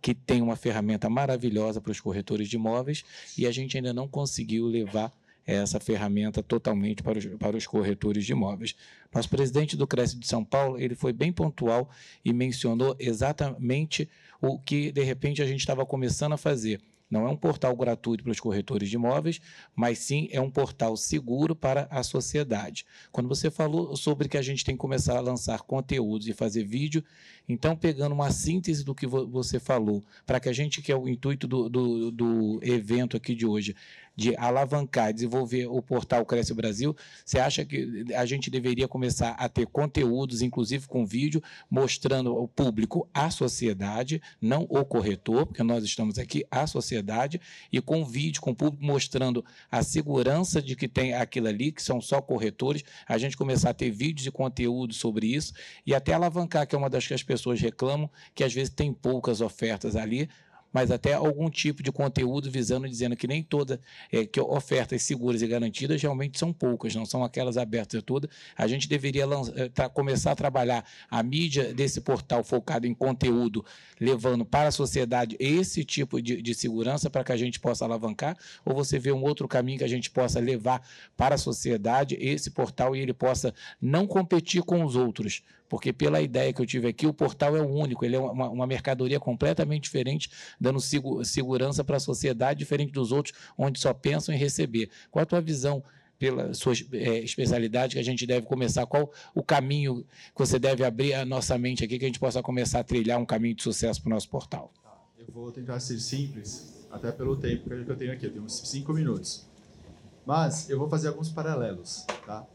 [0.02, 3.04] que tem uma ferramenta maravilhosa para os corretores de imóveis,
[3.38, 5.12] e a gente ainda não conseguiu levar
[5.46, 8.76] essa ferramenta totalmente para os, para os corretores de imóveis.
[9.14, 11.90] Mas o presidente do Cresce de São Paulo, ele foi bem pontual
[12.24, 14.10] e mencionou exatamente
[14.42, 16.82] o que, de repente, a gente estava começando a fazer.
[17.10, 19.40] Não é um portal gratuito para os corretores de imóveis,
[19.76, 22.86] mas sim é um portal seguro para a sociedade.
[23.12, 26.64] Quando você falou sobre que a gente tem que começar a lançar conteúdos e fazer
[26.66, 27.04] vídeo,
[27.48, 30.96] então, pegando uma síntese do que vo- você falou, para que a gente, que é
[30.96, 33.74] o intuito do, do, do evento aqui de hoje,
[34.18, 39.48] de alavancar, desenvolver o portal Cresce Brasil, você acha que a gente deveria começar a
[39.48, 45.84] ter conteúdos, inclusive com vídeo, mostrando ao público a sociedade, não o corretor, porque nós
[45.84, 47.40] estamos aqui, a sociedade,
[47.72, 51.84] e com vídeo, com o público mostrando a segurança de que tem aquilo ali, que
[51.84, 55.54] são só corretores, a gente começar a ter vídeos e conteúdos sobre isso,
[55.86, 58.92] e até alavancar, que é uma das que as pessoas reclamam, que às vezes tem
[58.92, 60.28] poucas ofertas ali,
[60.72, 63.80] mas até algum tipo de conteúdo visando dizendo que nem toda
[64.12, 68.30] é, que ofertas seguras e garantidas realmente são poucas, não são aquelas abertas todas.
[68.56, 69.26] A gente deveria
[69.74, 73.66] tra- começar a trabalhar a mídia desse portal focado em conteúdo,
[74.00, 78.38] levando para a sociedade esse tipo de, de segurança para que a gente possa alavancar,
[78.66, 80.82] ou você vê um outro caminho que a gente possa levar
[81.16, 86.22] para a sociedade esse portal e ele possa não competir com os outros, porque pela
[86.22, 89.20] ideia que eu tive aqui, o portal é o único, ele é uma, uma mercadoria
[89.20, 94.38] completamente diferente, dando segu- segurança para a sociedade, diferente dos outros, onde só pensam em
[94.38, 94.90] receber.
[95.12, 95.84] Qual a tua visão
[96.18, 98.86] pela sua eh, especialidade que a gente deve começar?
[98.86, 102.42] Qual o caminho que você deve abrir a nossa mente aqui, que a gente possa
[102.42, 104.72] começar a trilhar um caminho de sucesso para o nosso portal?
[105.18, 108.26] Eu vou tentar ser simples, até pelo tempo que eu tenho aqui.
[108.26, 109.46] Eu tenho uns cinco minutos.
[110.26, 112.46] Mas eu vou fazer alguns paralelos, tá?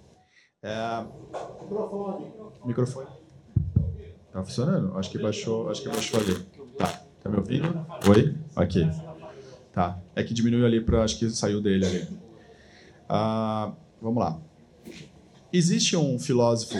[0.62, 1.04] É...
[2.64, 3.08] Microfone.
[4.32, 4.96] Tá funcionando?
[4.96, 6.34] Acho que baixou, acho que baixou ali.
[6.78, 7.02] Tá.
[7.20, 7.86] Tá me ouvindo?
[8.08, 8.36] Oi?
[8.54, 8.88] Aqui.
[9.72, 9.98] Tá.
[10.14, 12.08] É que diminuiu ali para acho que saiu dele ali.
[13.08, 14.40] Ah, vamos lá.
[15.52, 16.76] Existe um filósofo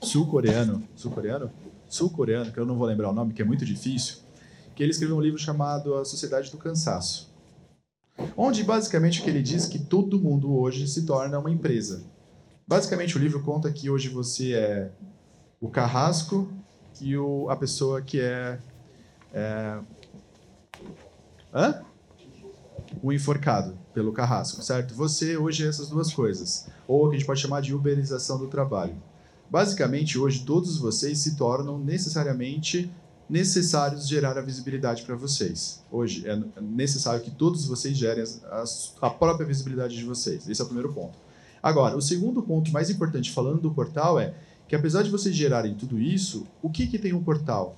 [0.00, 1.50] sul-coreano, sul-coreano,
[1.88, 4.18] sul-coreano, que eu não vou lembrar o nome, que é muito difícil,
[4.76, 7.32] que ele escreveu um livro chamado A Sociedade do Cansaço.
[8.36, 12.04] Onde basicamente o que ele diz é que todo mundo hoje se torna uma empresa.
[12.72, 14.90] Basicamente o livro conta que hoje você é
[15.60, 16.50] o carrasco
[17.02, 18.58] e o, a pessoa que é,
[19.30, 19.78] é
[21.52, 21.82] hã?
[23.02, 24.94] o enforcado pelo carrasco, certo?
[24.94, 28.38] Você hoje é essas duas coisas, ou o que a gente pode chamar de uberização
[28.38, 28.96] do trabalho.
[29.50, 32.90] Basicamente, hoje todos vocês se tornam necessariamente
[33.28, 35.84] necessários gerar a visibilidade para vocês.
[35.90, 40.48] Hoje é necessário que todos vocês gerem as- a própria visibilidade de vocês.
[40.48, 41.18] Esse é o primeiro ponto.
[41.62, 44.34] Agora, o segundo ponto mais importante falando do portal é
[44.66, 47.76] que apesar de vocês gerarem tudo isso, o que, que tem um portal?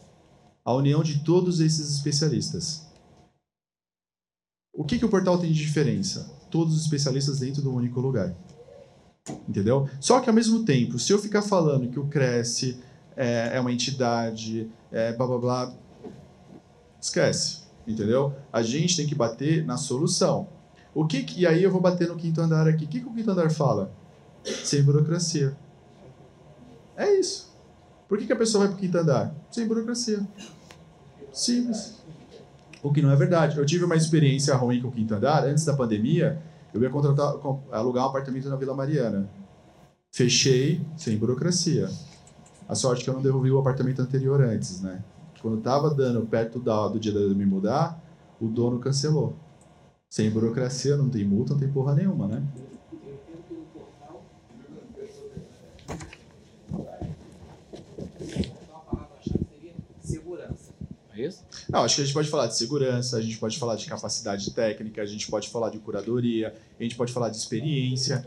[0.64, 2.86] A união de todos esses especialistas.
[4.72, 6.32] O que, que o portal tem de diferença?
[6.50, 8.34] Todos os especialistas dentro de um único lugar.
[9.48, 9.88] Entendeu?
[10.00, 12.80] Só que ao mesmo tempo, se eu ficar falando que o Cresce
[13.16, 15.74] é, é uma entidade, é blá blá blá,
[17.00, 17.64] esquece.
[17.86, 18.34] Entendeu?
[18.52, 20.48] A gente tem que bater na solução.
[20.94, 22.84] O que, que- e aí eu vou bater no quinto andar aqui.
[22.84, 23.90] O que, que o quinto andar fala?
[24.44, 25.56] Sem burocracia.
[26.96, 27.52] É isso.
[28.08, 29.34] Por que, que a pessoa vai para o quinto andar?
[29.50, 30.20] Sem burocracia.
[31.32, 31.94] Simples.
[32.82, 33.56] O que não é verdade.
[33.58, 35.44] Eu tive uma experiência ruim com o quinto andar.
[35.44, 36.40] Antes da pandemia,
[36.72, 37.34] eu ia contratar,
[37.72, 39.28] alugar um apartamento na Vila Mariana.
[40.12, 41.90] Fechei sem burocracia.
[42.68, 45.02] A sorte é que eu não devolvi o apartamento anterior antes, né?
[45.42, 48.00] Quando estava dando perto da- do dia de me mudar,
[48.40, 49.34] o dono cancelou.
[50.14, 52.40] Sem burocracia, não tem multa, não tem porra nenhuma, né?
[61.16, 61.42] É isso?
[61.68, 64.52] Não, acho que a gente pode falar de segurança, a gente pode falar de capacidade
[64.52, 68.24] técnica, a gente pode falar de curadoria, a gente pode falar de experiência,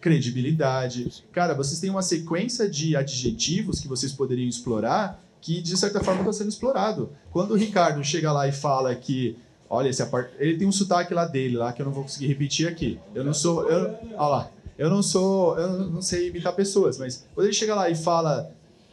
[0.00, 1.22] credibilidade.
[1.30, 6.22] Cara, vocês têm uma sequência de adjetivos que vocês poderiam explorar que, de certa forma,
[6.22, 7.12] está sendo explorado.
[7.30, 9.36] Quando o Ricardo chega lá e fala que
[9.70, 10.30] Olha, esse apart...
[10.38, 12.98] ele tem um sotaque lá dele, lá que eu não vou conseguir repetir aqui.
[13.14, 13.68] Eu não sou.
[13.70, 13.98] Eu...
[14.16, 14.50] Olha lá.
[14.78, 15.58] Eu não sou.
[15.58, 18.50] Eu não sei imitar pessoas, mas quando ele chega lá e fala.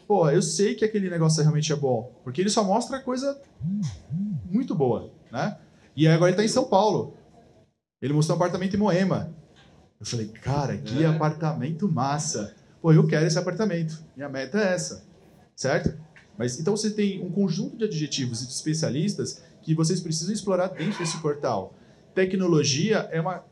[0.08, 2.12] Pô, eu sei que aquele negócio realmente é bom.
[2.24, 3.40] Porque ele só mostra coisa
[4.52, 5.58] muito boa, né?
[5.96, 7.16] E agora ele tá em São Paulo.
[8.00, 9.34] Ele mostrou um apartamento em Moema.
[10.00, 11.08] Eu falei, cara, que É.
[11.08, 12.54] apartamento massa.
[12.82, 14.04] Pô, eu quero esse apartamento.
[14.16, 15.04] Minha meta é essa.
[15.56, 15.98] Certo?
[16.38, 20.68] Mas então você tem um conjunto de adjetivos e de especialistas que vocês precisam explorar
[20.68, 21.74] dentro desse portal.
[22.14, 23.44] Tecnologia é uma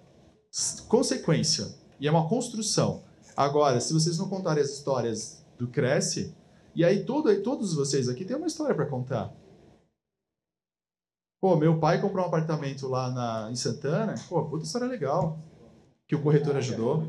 [0.88, 3.04] consequência e é uma construção.
[3.36, 6.36] Agora, se vocês não contarem as histórias do Cresce,
[6.76, 9.34] e aí todo, todos vocês aqui têm uma história para contar.
[11.42, 14.14] Pô, meu pai comprou um apartamento lá na, em Santana.
[14.30, 15.40] Pô, puta história legal.
[16.08, 17.04] Que o corretor ajudou.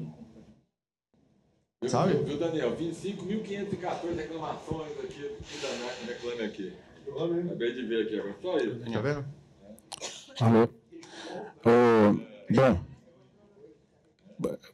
[1.87, 2.15] Sabe?
[2.25, 2.75] Viu, Daniel?
[2.75, 6.73] 25.514 reclamações aqui aqui da NAC reclame aqui.
[7.11, 8.37] Acabei de ver aqui agora.
[8.41, 8.93] Só isso.
[8.93, 9.25] Tá vendo?
[10.41, 10.69] Alô?
[11.65, 12.15] Ô,
[12.51, 12.85] bom,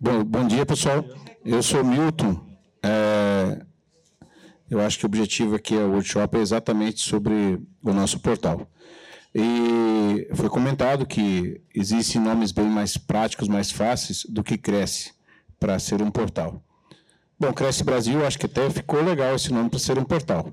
[0.01, 1.05] bom, bom dia, pessoal.
[1.45, 2.41] Eu sou Milton.
[2.83, 3.65] É,
[4.71, 8.71] eu acho que o objetivo aqui é o workshop é exatamente sobre o nosso portal.
[9.35, 15.13] E foi comentado que existem nomes bem mais práticos, mais fáceis do que Cresce
[15.59, 16.65] para ser um portal.
[17.39, 20.53] Bom, Cresce Brasil, acho que até ficou legal esse nome para ser um portal.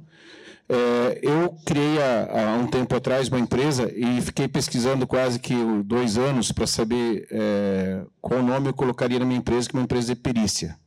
[0.69, 5.53] É, eu criei há, há um tempo atrás uma empresa e fiquei pesquisando quase que
[5.85, 9.85] dois anos para saber é, qual nome eu colocaria na minha empresa, que é uma
[9.85, 10.77] empresa de perícia.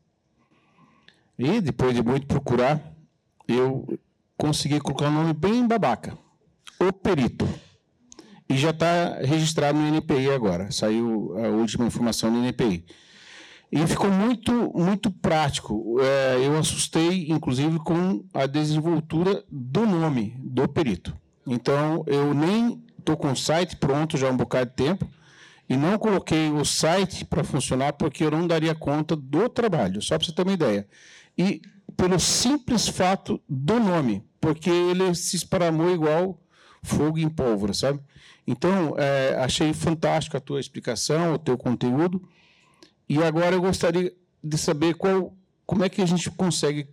[1.39, 2.79] E depois de muito procurar,
[3.49, 3.99] eu
[4.37, 6.17] consegui colocar um nome bem babaca:
[6.79, 7.49] O Perito.
[8.49, 12.85] E já está registrado no NPI agora, saiu a última informação no NPI.
[13.73, 15.97] E ficou muito, muito prático.
[16.01, 21.17] É, eu assustei, inclusive, com a desenvoltura do nome do perito.
[21.47, 25.09] Então, eu nem estou com o site pronto já há um bocado de tempo
[25.69, 30.19] e não coloquei o site para funcionar porque eu não daria conta do trabalho, só
[30.19, 30.87] para você ter uma ideia.
[31.39, 31.63] E
[31.97, 36.41] pelo simples fato do nome, porque ele se esparramou igual
[36.83, 38.01] fogo em pólvora, sabe?
[38.47, 42.27] Então, é, achei fantástico a tua explicação, o teu conteúdo.
[43.11, 45.35] E agora eu gostaria de saber qual,
[45.67, 46.89] como é que a gente consegue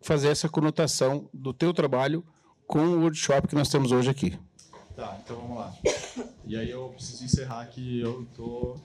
[0.00, 2.24] fazer essa conotação do teu trabalho
[2.66, 4.36] com o workshop que nós temos hoje aqui.
[4.96, 5.72] Tá, então vamos lá.
[6.44, 8.78] E aí eu preciso encerrar que eu tô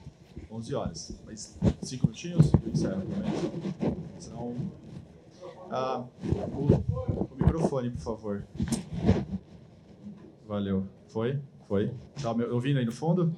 [0.48, 1.20] 11 horas.
[1.26, 3.96] Mas 5 minutinhos eu encerro também.
[4.20, 4.54] Senão...
[5.68, 6.04] Ah,
[6.54, 8.46] o, o microfone, por favor.
[10.46, 10.86] Valeu.
[11.08, 11.40] Foi?
[11.66, 11.92] Foi.
[12.22, 13.34] Tá me ouvindo aí no fundo?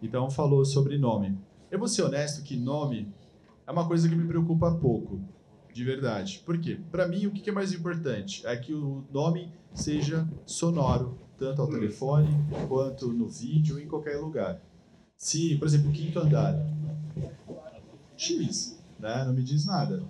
[0.00, 1.36] Então falou sobre nome.
[1.74, 3.12] Eu vou ser honesto que nome
[3.66, 5.20] é uma coisa que me preocupa pouco,
[5.72, 6.40] de verdade.
[6.46, 6.78] Por quê?
[6.88, 11.68] Para mim, o que é mais importante é que o nome seja sonoro, tanto ao
[11.68, 12.28] telefone
[12.68, 14.62] quanto no vídeo, em qualquer lugar.
[15.16, 16.54] Se, por exemplo, o quinto andar,
[18.16, 19.24] X, né?
[19.24, 20.00] não me diz nada.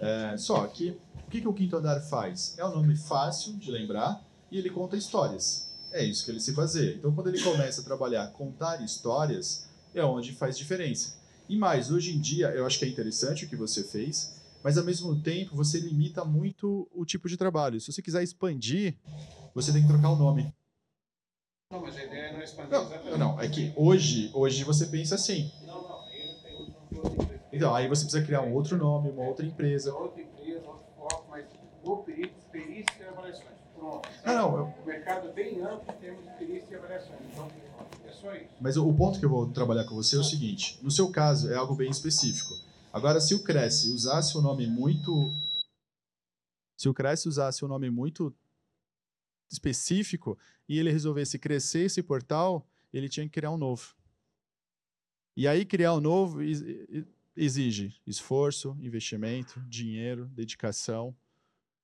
[0.00, 2.58] É, só que o que, que o quinto andar faz?
[2.58, 5.72] É um nome fácil de lembrar e ele conta histórias.
[5.92, 6.96] É isso que ele se fazer.
[6.96, 11.16] Então, quando ele começa a trabalhar contar histórias, é onde faz diferença.
[11.48, 14.78] E mais, hoje em dia, eu acho que é interessante o que você fez, mas
[14.78, 17.80] ao mesmo tempo você limita muito o tipo de trabalho.
[17.80, 18.96] Se você quiser expandir,
[19.54, 20.52] você tem que trocar o nome.
[21.70, 23.18] Não, mas a ideia não é expandir Não, exatamente.
[23.18, 25.50] não, é que hoje, hoje você pensa assim.
[25.66, 27.32] Não, não, aí não tem outro.
[27.52, 29.92] Então, aí você precisa criar um outro nome, uma outra empresa.
[29.94, 31.44] Outra empresa, outro foco, mas
[31.82, 33.46] o perito, perícia e avaliações.
[33.74, 34.08] Pronto.
[34.24, 37.20] Não, não, eu- O mercado é bem amplo em termos de perícia e avaliações.
[37.30, 37.48] Então,
[38.60, 41.10] Mas o, o ponto que eu vou trabalhar com você é o seguinte: no seu
[41.10, 42.54] caso, é algo bem específico.
[42.92, 45.32] Agora, se o Cresce usasse um nome muito.
[46.76, 48.34] Se o Cresce usasse um nome muito
[49.50, 53.94] específico e ele resolvesse crescer esse portal, ele tinha que criar um novo.
[55.36, 57.06] E aí, criar um novo ex- ex-
[57.36, 61.16] exige esforço, investimento, dinheiro, dedicação.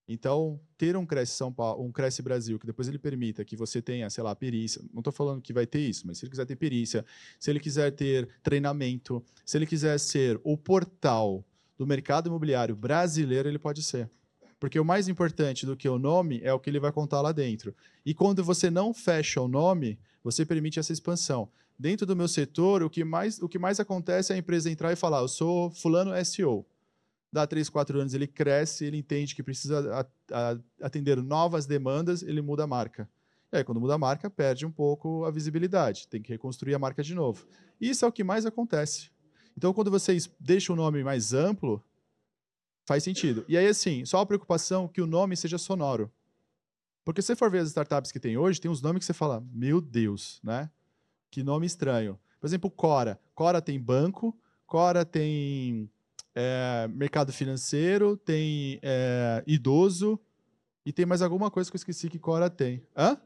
[0.09, 3.83] Então, ter um Cresce São Paulo, um Cresce Brasil, que depois ele permita que você
[3.83, 4.83] tenha, sei lá, perícia.
[4.91, 7.05] Não estou falando que vai ter isso, mas se ele quiser ter perícia,
[7.39, 11.45] se ele quiser ter treinamento, se ele quiser ser o portal
[11.77, 14.11] do mercado imobiliário brasileiro, ele pode ser.
[14.59, 17.31] Porque o mais importante do que o nome é o que ele vai contar lá
[17.31, 17.75] dentro.
[18.05, 21.51] E quando você não fecha o nome, você permite essa expansão.
[21.79, 24.91] Dentro do meu setor, o que mais, o que mais acontece é a empresa entrar
[24.91, 26.67] e falar: eu sou fulano SEO
[27.33, 30.07] dá 3, 4 anos, ele cresce, ele entende que precisa
[30.81, 33.09] atender novas demandas, ele muda a marca.
[33.53, 36.79] E aí, quando muda a marca, perde um pouco a visibilidade, tem que reconstruir a
[36.79, 37.47] marca de novo.
[37.81, 39.11] Isso é o que mais acontece.
[39.57, 41.83] Então, quando vocês deixam o nome mais amplo,
[42.87, 43.45] faz sentido.
[43.49, 46.12] E aí, assim, só a preocupação que o nome seja sonoro.
[47.05, 49.14] Porque se você for ver as startups que tem hoje, tem uns nomes que você
[49.14, 50.70] fala, meu Deus, né?
[51.31, 52.18] Que nome estranho.
[52.39, 53.18] Por exemplo, Cora.
[53.35, 55.91] Cora tem banco, Cora tem
[56.41, 60.20] é, mercado financeiro, tem é, idoso
[60.86, 62.86] e tem mais alguma coisa que eu esqueci que Cora tem.
[62.97, 63.20] Hã?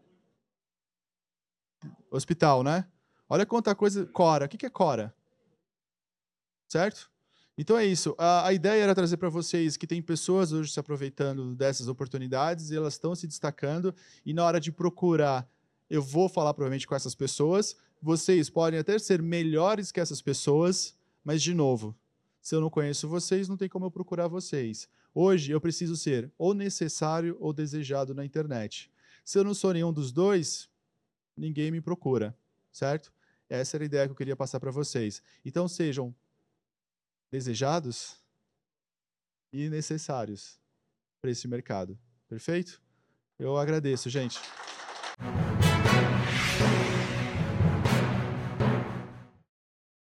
[2.11, 2.87] Hospital, né?
[3.29, 4.07] Olha quanta coisa.
[4.07, 4.47] Cora.
[4.47, 5.15] O que é Cora?
[6.67, 7.11] Certo?
[7.59, 8.15] Então é isso.
[8.17, 12.71] A, a ideia era trazer para vocês que tem pessoas hoje se aproveitando dessas oportunidades
[12.71, 13.95] e elas estão se destacando.
[14.25, 15.47] E na hora de procurar,
[15.91, 17.77] eu vou falar provavelmente com essas pessoas.
[18.01, 21.95] Vocês podem até ser melhores que essas pessoas, mas de novo,
[22.43, 24.89] se eu não conheço vocês, não tem como eu procurar vocês.
[25.15, 28.91] Hoje eu preciso ser ou necessário ou desejado na internet.
[29.25, 30.69] Se eu não sou nenhum dos dois,
[31.37, 32.37] ninguém me procura,
[32.73, 33.13] certo?
[33.49, 35.23] Essa era a ideia que eu queria passar para vocês.
[35.45, 36.13] Então sejam
[37.31, 38.17] desejados
[39.53, 40.59] e necessários
[41.21, 41.97] para esse mercado.
[42.29, 42.83] Perfeito?
[43.39, 44.41] Eu agradeço, gente.